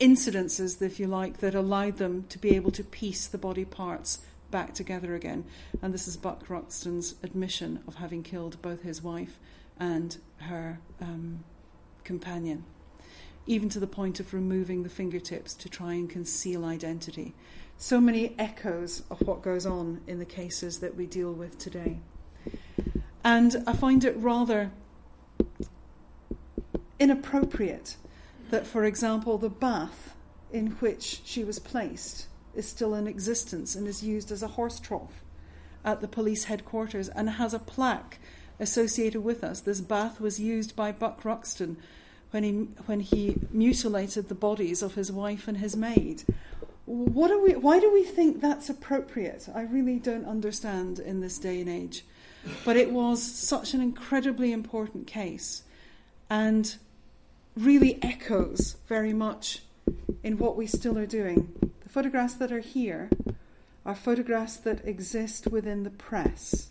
[0.00, 4.20] incidences, if you like, that allowed them to be able to piece the body parts
[4.50, 5.44] back together again.
[5.82, 9.38] And this is Buck Ruxton's admission of having killed both his wife
[9.78, 11.44] and her um,
[12.04, 12.64] companion,
[13.46, 17.34] even to the point of removing the fingertips to try and conceal identity.
[17.76, 22.00] So many echoes of what goes on in the cases that we deal with today.
[23.22, 24.70] And I find it rather
[26.98, 27.96] inappropriate
[28.50, 30.14] that, for example, the bath
[30.52, 34.80] in which she was placed is still in existence and is used as a horse
[34.80, 35.22] trough
[35.84, 38.18] at the police headquarters and has a plaque
[38.58, 39.60] associated with us.
[39.60, 41.76] This bath was used by Buck Ruxton
[42.30, 42.52] when he,
[42.86, 46.24] when he mutilated the bodies of his wife and his maid.
[46.84, 49.48] What are we, why do we think that's appropriate?
[49.54, 52.04] I really don't understand in this day and age.
[52.64, 55.62] But it was such an incredibly important case.
[56.30, 56.76] And
[57.58, 59.62] really echoes very much
[60.22, 61.52] in what we still are doing.
[61.82, 63.10] The photographs that are here
[63.84, 66.70] are photographs that exist within the press.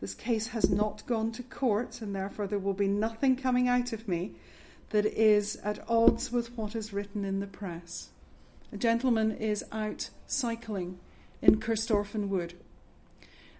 [0.00, 3.92] This case has not gone to court, and therefore there will be nothing coming out
[3.92, 4.32] of me
[4.90, 8.08] that is at odds with what is written in the press.
[8.72, 10.98] A gentleman is out cycling
[11.42, 12.54] in Corstorphine Wood,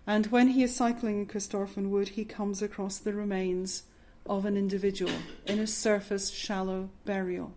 [0.06, 3.82] And when he is cycling in Corstorphine Wood, he comes across the remains
[4.28, 5.12] of an individual
[5.46, 7.52] in a surface shallow burial.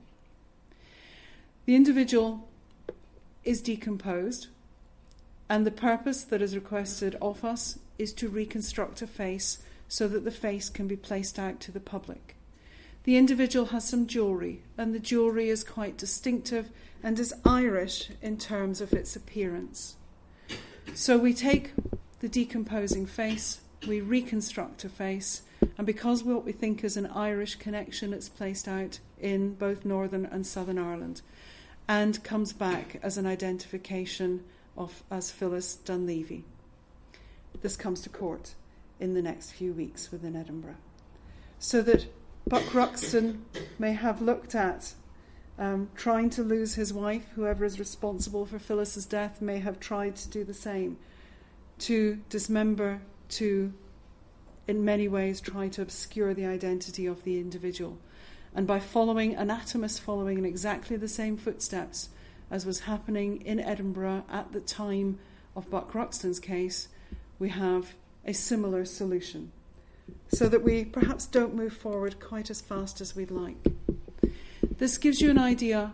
[1.65, 2.47] The individual
[3.43, 4.47] is decomposed,
[5.49, 10.23] and the purpose that is requested of us is to reconstruct a face so that
[10.23, 12.35] the face can be placed out to the public.
[13.03, 16.69] The individual has some jewellery, and the jewellery is quite distinctive
[17.01, 19.95] and is Irish in terms of its appearance.
[20.93, 21.71] So we take
[22.19, 25.43] the decomposing face, we reconstruct a face,
[25.77, 30.25] and because what we think is an Irish connection, it's placed out in both Northern
[30.25, 31.21] and Southern Ireland
[31.87, 34.43] and comes back as an identification
[34.77, 36.45] of as Phyllis Dunleavy.
[37.61, 38.53] This comes to court
[38.99, 40.77] in the next few weeks within Edinburgh.
[41.57, 42.07] So that
[42.47, 43.45] Buck Ruxton
[43.77, 44.93] may have looked at
[45.57, 50.15] um, trying to lose his wife, whoever is responsible for Phyllis's death may have tried
[50.17, 50.97] to do the same,
[51.79, 53.73] to dismember, to
[54.69, 57.97] in many ways try to obscure the identity of the individual.
[58.53, 62.09] And by following anatomists following in exactly the same footsteps
[62.51, 65.17] as was happening in Edinburgh at the time
[65.55, 66.87] of Buck Ruxton's case,
[67.39, 67.95] we have
[68.25, 69.51] a similar solution.
[70.27, 73.57] So that we perhaps don't move forward quite as fast as we'd like.
[74.77, 75.93] This gives you an idea,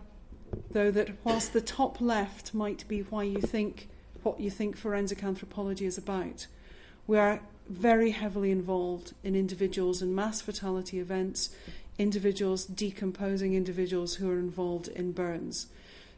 [0.72, 3.88] though, that whilst the top left might be why you think
[4.22, 6.48] what you think forensic anthropology is about,
[7.08, 7.40] we are
[7.70, 11.50] very heavily involved in individuals and mass fatality events,
[11.98, 15.68] individuals decomposing individuals who are involved in burns.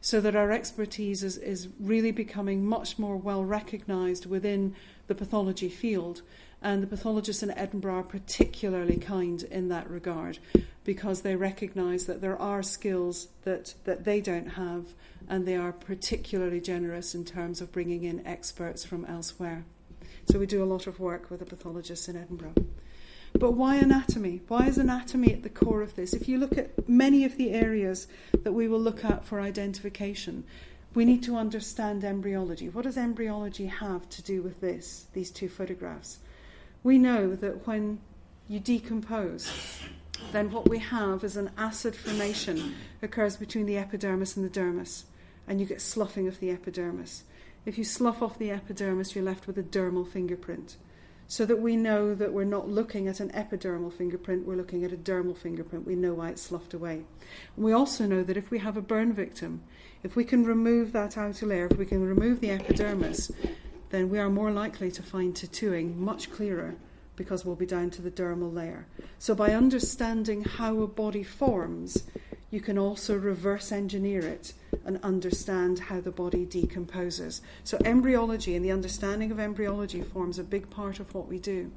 [0.02, 4.76] So that our expertise is, is really becoming much more well recognised within
[5.08, 6.22] the pathology field.
[6.62, 10.39] And the pathologists in Edinburgh are particularly kind in that regard
[10.84, 14.86] because they recognise that there are skills that, that they don't have
[15.28, 19.66] and they are particularly generous in terms of bringing in experts from elsewhere.
[20.30, 22.53] So we do a lot of work with the pathologists in Edinburgh.
[23.34, 24.41] But why anatomy?
[24.47, 26.13] Why is anatomy at the core of this?
[26.13, 28.07] If you look at many of the areas
[28.43, 30.43] that we will look at for identification,
[30.93, 32.69] we need to understand embryology.
[32.69, 36.17] What does embryology have to do with this, these two photographs?
[36.84, 37.99] We know that when
[38.49, 39.51] you decompose,
[40.32, 45.03] then what we have is an acid formation occurs between the epidermis and the dermis,
[45.47, 47.23] and you get sloughing of the epidermis.
[47.68, 50.78] If you slough off the epidermis, you're left with a dermal fingerprint.
[51.28, 54.93] So that we know that we're not looking at an epidermal fingerprint, we're looking at
[54.93, 55.86] a dermal fingerprint.
[55.86, 57.03] We know why it's sloughed away.
[57.57, 59.63] We also know that if we have a burn victim,
[60.01, 63.34] if we can remove that outer layer, if we can remove the epidermis,
[63.89, 66.76] then we are more likely to find tattooing much clearer
[67.18, 68.88] because we'll be down to the dermal layer.
[69.20, 72.05] So, by understanding how a body forms,
[72.50, 74.54] you can also reverse engineer it
[74.86, 77.41] and understand how the body decomposes.
[77.64, 81.72] So, embryology and the understanding of embryology forms a big part of what we do.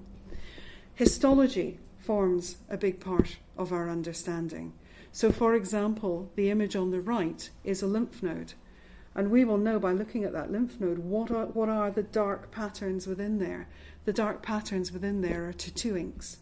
[0.94, 4.72] Histology forms a big part of our understanding.
[5.12, 8.54] So, for example, the image on the right is a lymph node.
[9.14, 12.04] And we will know by looking at that lymph node what are, what are the
[12.04, 13.66] dark patterns within there.
[14.04, 16.38] The dark patterns within there are tattooings.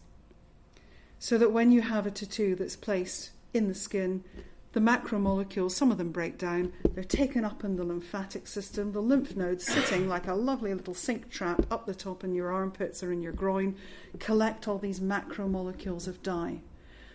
[1.17, 4.23] So that when you have a tattoo that's placed in the skin.
[4.71, 8.91] The macromolecules, some of them break down, they're taken up in the lymphatic system.
[8.91, 12.51] The lymph nodes sitting like a lovely little sink trap up the top in your
[12.51, 13.75] armpits or in your groin
[14.19, 16.59] collect all these macromolecules of dye.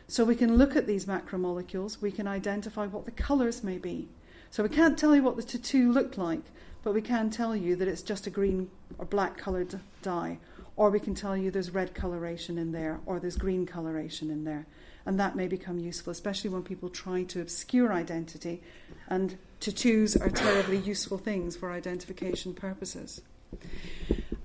[0.08, 4.08] So we can look at these macromolecules, we can identify what the colours may be.
[4.50, 6.42] So we can't tell you what the tattoo looked like,
[6.82, 8.68] but we can tell you that it's just a green
[8.98, 10.38] or black coloured dye.
[10.76, 14.42] Or we can tell you there's red coloration in there, or there's green coloration in
[14.42, 14.66] there
[15.06, 18.62] and that may become useful, especially when people try to obscure identity.
[19.08, 23.20] And tattoos are terribly useful things for identification purposes.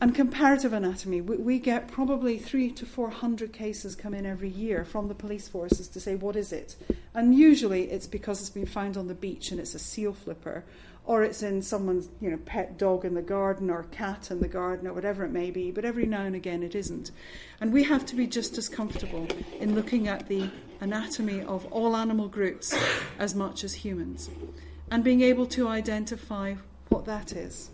[0.01, 4.47] And comparative anatomy, we, we, get probably three to four hundred cases come in every
[4.47, 6.77] year from the police forces to say, what is it?
[7.13, 10.63] And usually it's because it's been found on the beach and it's a seal flipper,
[11.09, 14.47] or it's in someone's you know pet dog in the garden or cat in the
[14.47, 17.09] garden or whatever it may be but every now and again it isn't.
[17.59, 19.27] And we have to be just as comfortable
[19.59, 22.77] in looking at the anatomy of all animal groups
[23.17, 24.29] as much as humans
[24.91, 26.53] and being able to identify
[26.89, 27.71] what that is.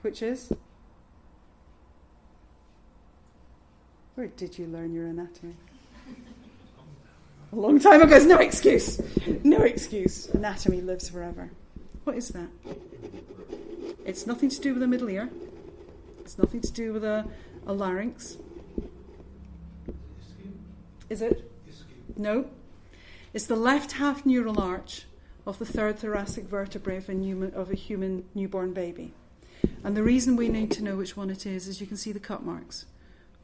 [0.00, 0.52] Which is?
[4.16, 5.54] Where did you learn your anatomy
[7.52, 8.10] a long time ago.
[8.10, 9.00] There's no excuse.
[9.44, 10.28] No excuse.
[10.28, 11.50] Anatomy lives forever.
[12.04, 12.48] What is that?
[14.04, 15.30] It's nothing to do with the middle ear.
[16.20, 17.26] It's nothing to do with a,
[17.66, 18.38] a larynx.
[21.10, 21.50] Is it?
[22.16, 22.46] No.
[23.34, 25.04] It's the left half neural arch
[25.46, 29.12] of the third thoracic vertebrae of a, human, of a human newborn baby.
[29.84, 32.12] And the reason we need to know which one it is is you can see
[32.12, 32.86] the cut marks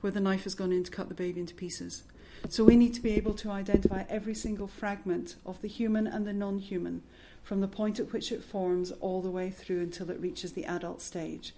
[0.00, 2.04] where the knife has gone in to cut the baby into pieces.
[2.48, 6.26] So we need to be able to identify every single fragment of the human and
[6.26, 7.02] the non human
[7.42, 10.66] from the point at which it forms all the way through until it reaches the
[10.66, 11.54] adult stage.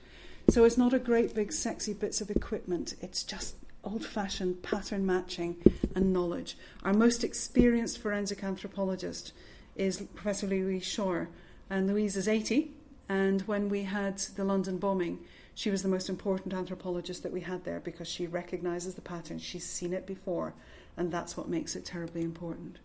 [0.49, 5.07] So it's not a great big sexy bits of equipment, it's just old fashioned pattern
[5.07, 5.57] matching
[5.95, 6.57] and knowledge.
[6.85, 9.33] Our most experienced forensic anthropologist
[9.76, 11.28] is Professor Louise Scheuer,
[11.68, 12.72] and Louise is 80.
[13.09, 15.18] And when we had the London bombing,
[15.55, 19.39] she was the most important anthropologist that we had there because she recognizes the pattern,
[19.39, 20.55] she's seen it before,
[20.97, 22.78] and that's what makes it terribly important.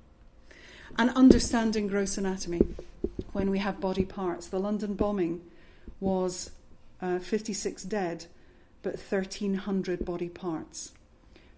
[0.97, 2.62] And understanding gross anatomy
[3.34, 4.47] when we have body parts.
[4.47, 5.41] The London bombing
[5.99, 6.51] was
[7.01, 8.26] uh, 56 dead,
[8.82, 10.93] but 1,300 body parts.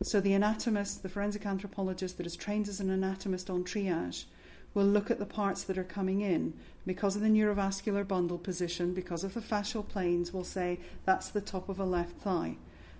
[0.02, 4.26] So the anatomist, the forensic anthropologist that is trained as an anatomist on triage,
[4.74, 6.54] will look at the parts that are coming in
[6.86, 11.42] because of the neurovascular bundle position, because of the fascial planes, will say that's the
[11.42, 12.58] top of a left thigh,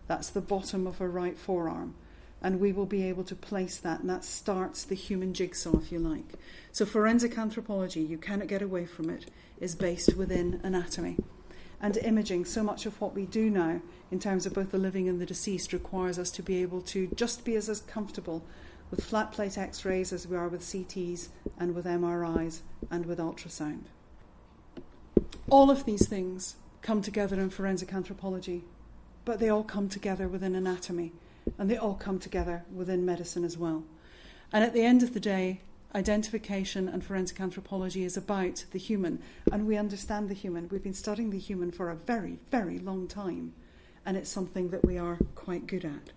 [0.08, 1.94] that's the bottom of a right forearm.
[2.42, 5.92] And we will be able to place that, and that starts the human jigsaw, if
[5.92, 6.34] you like.
[6.72, 9.26] So, forensic anthropology, you cannot get away from it,
[9.60, 11.18] is based within anatomy.
[11.82, 13.82] And imaging, so much of what we do now
[14.12, 17.08] in terms of both the living and the deceased requires us to be able to
[17.16, 18.44] just be as, as comfortable
[18.90, 21.30] with flat plate x rays as we are with CTs
[21.60, 23.86] and with MRIs and with ultrasound.
[25.50, 28.64] All of these things come together in forensic anthropology,
[29.26, 31.12] but they all come together within anatomy
[31.58, 33.84] and they all come together within medicine as well.
[34.52, 35.62] And at the end of the day,
[35.96, 39.20] identification and forensic anthropology is about the human,
[39.52, 40.70] and we understand the human.
[40.70, 43.54] We've been studying the human for a very, very long time,
[44.06, 46.12] and it's something that we are quite good at.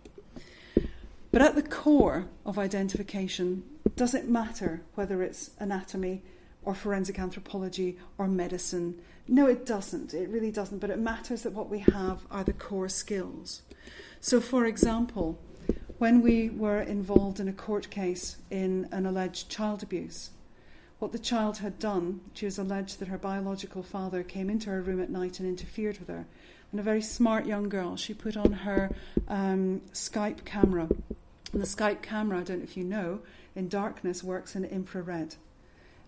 [1.33, 3.63] But at the core of identification,
[3.97, 6.23] does it matter whether it's anatomy
[6.63, 9.01] or forensic anthropology or medicine?
[9.29, 10.13] No, it doesn't.
[10.13, 10.81] It really doesn't.
[10.81, 13.63] But it matters that what we have are the core skills.
[14.21, 15.39] So, for example,
[15.99, 20.31] when we were involved in a court case in an alleged child abuse,
[20.99, 24.83] what the child had done, she was alleged that her biological father came into her
[24.83, 26.27] room at night and interfered with her.
[26.71, 28.95] And a very smart young girl, she put on her
[29.27, 30.89] um, Skype camera
[31.53, 33.21] and the Skype camera, I don't know if you know,
[33.57, 35.35] in darkness works in infrared.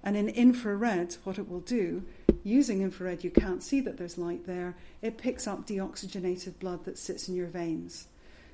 [0.05, 2.05] And in infrared, what it will do,
[2.45, 6.99] using infrared, you can't see that there's light there, it picks up deoxygenated blood that
[6.99, 8.09] sits in your veins.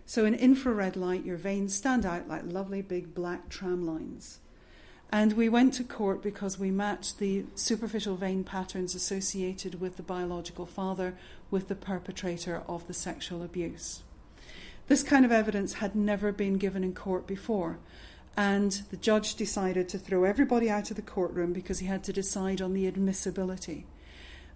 [0.06, 4.38] So in infrared light, your veins stand out like lovely big black tram lines.
[5.10, 10.02] And we went to court because we matched the superficial vein patterns associated with the
[10.02, 11.14] biological father
[11.50, 14.02] with the perpetrator of the sexual abuse.
[14.86, 17.78] This kind of evidence had never been given in court before.
[18.38, 22.12] And the judge decided to throw everybody out of the courtroom because he had to
[22.12, 23.84] decide on the admissibility.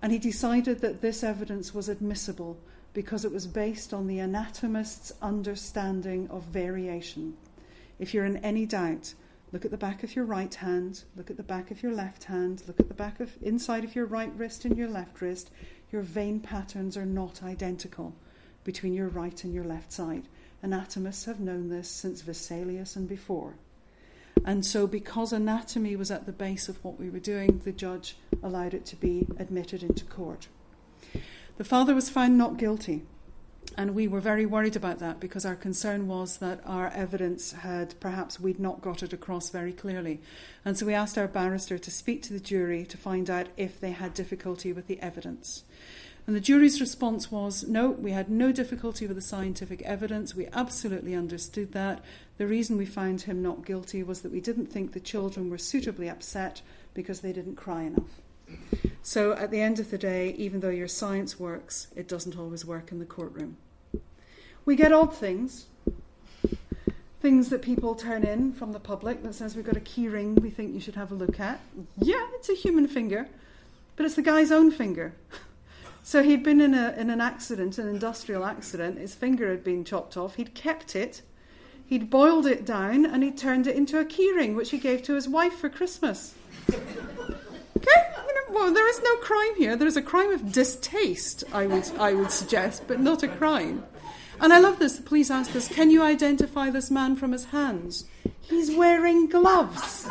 [0.00, 2.60] And he decided that this evidence was admissible
[2.94, 7.36] because it was based on the anatomist's understanding of variation.
[7.98, 9.14] If you're in any doubt,
[9.50, 12.22] look at the back of your right hand, look at the back of your left
[12.22, 15.50] hand, look at the back of inside of your right wrist and your left wrist.
[15.90, 18.14] Your vein patterns are not identical
[18.62, 20.28] between your right and your left side.
[20.62, 23.56] Anatomists have known this since Vesalius and before.
[24.44, 28.16] And so, because anatomy was at the base of what we were doing, the judge
[28.42, 30.48] allowed it to be admitted into court.
[31.58, 33.02] The father was found not guilty,
[33.76, 37.98] and we were very worried about that because our concern was that our evidence had
[38.00, 40.20] perhaps we'd not got it across very clearly.
[40.64, 43.80] And so we asked our barrister to speak to the jury to find out if
[43.80, 45.64] they had difficulty with the evidence.
[46.26, 50.34] And the jury's response was no, we had no difficulty with the scientific evidence.
[50.34, 52.04] We absolutely understood that.
[52.42, 55.58] The reason we found him not guilty was that we didn't think the children were
[55.58, 56.60] suitably upset
[56.92, 58.20] because they didn't cry enough.
[59.00, 62.64] So at the end of the day, even though your science works, it doesn't always
[62.64, 63.58] work in the courtroom.
[64.64, 65.66] We get odd things.
[67.20, 70.34] Things that people turn in from the public that says we've got a key ring
[70.34, 71.60] we think you should have a look at.
[71.96, 73.28] Yeah, it's a human finger,
[73.94, 75.14] but it's the guy's own finger.
[76.04, 78.98] So he'd been in, a, in an accident, an industrial accident.
[78.98, 80.34] His finger had been chopped off.
[80.34, 81.22] He'd kept it.
[81.92, 85.14] He'd boiled it down and he turned it into a keyring, which he gave to
[85.14, 86.34] his wife for Christmas.
[86.70, 88.02] okay?
[88.48, 89.76] Well, there is no crime here.
[89.76, 93.84] There is a crime of distaste, I would, I would suggest, but not a crime.
[94.40, 94.96] And I love this.
[94.96, 98.06] The police asked us, Can you identify this man from his hands?
[98.40, 100.08] He's wearing gloves.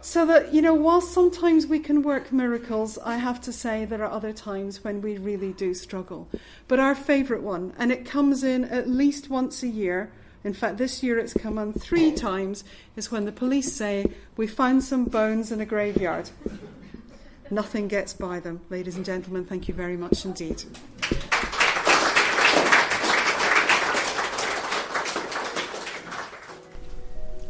[0.00, 4.02] So that, you know, whilst sometimes we can work miracles, I have to say there
[4.02, 6.26] are other times when we really do struggle.
[6.68, 10.10] But our favourite one, and it comes in at least once a year,
[10.44, 12.64] in fact, this year it's come on three times,
[12.96, 16.30] is when the police say, We found some bones in a graveyard.
[17.50, 18.60] Nothing gets by them.
[18.70, 20.62] Ladies and gentlemen, thank you very much indeed.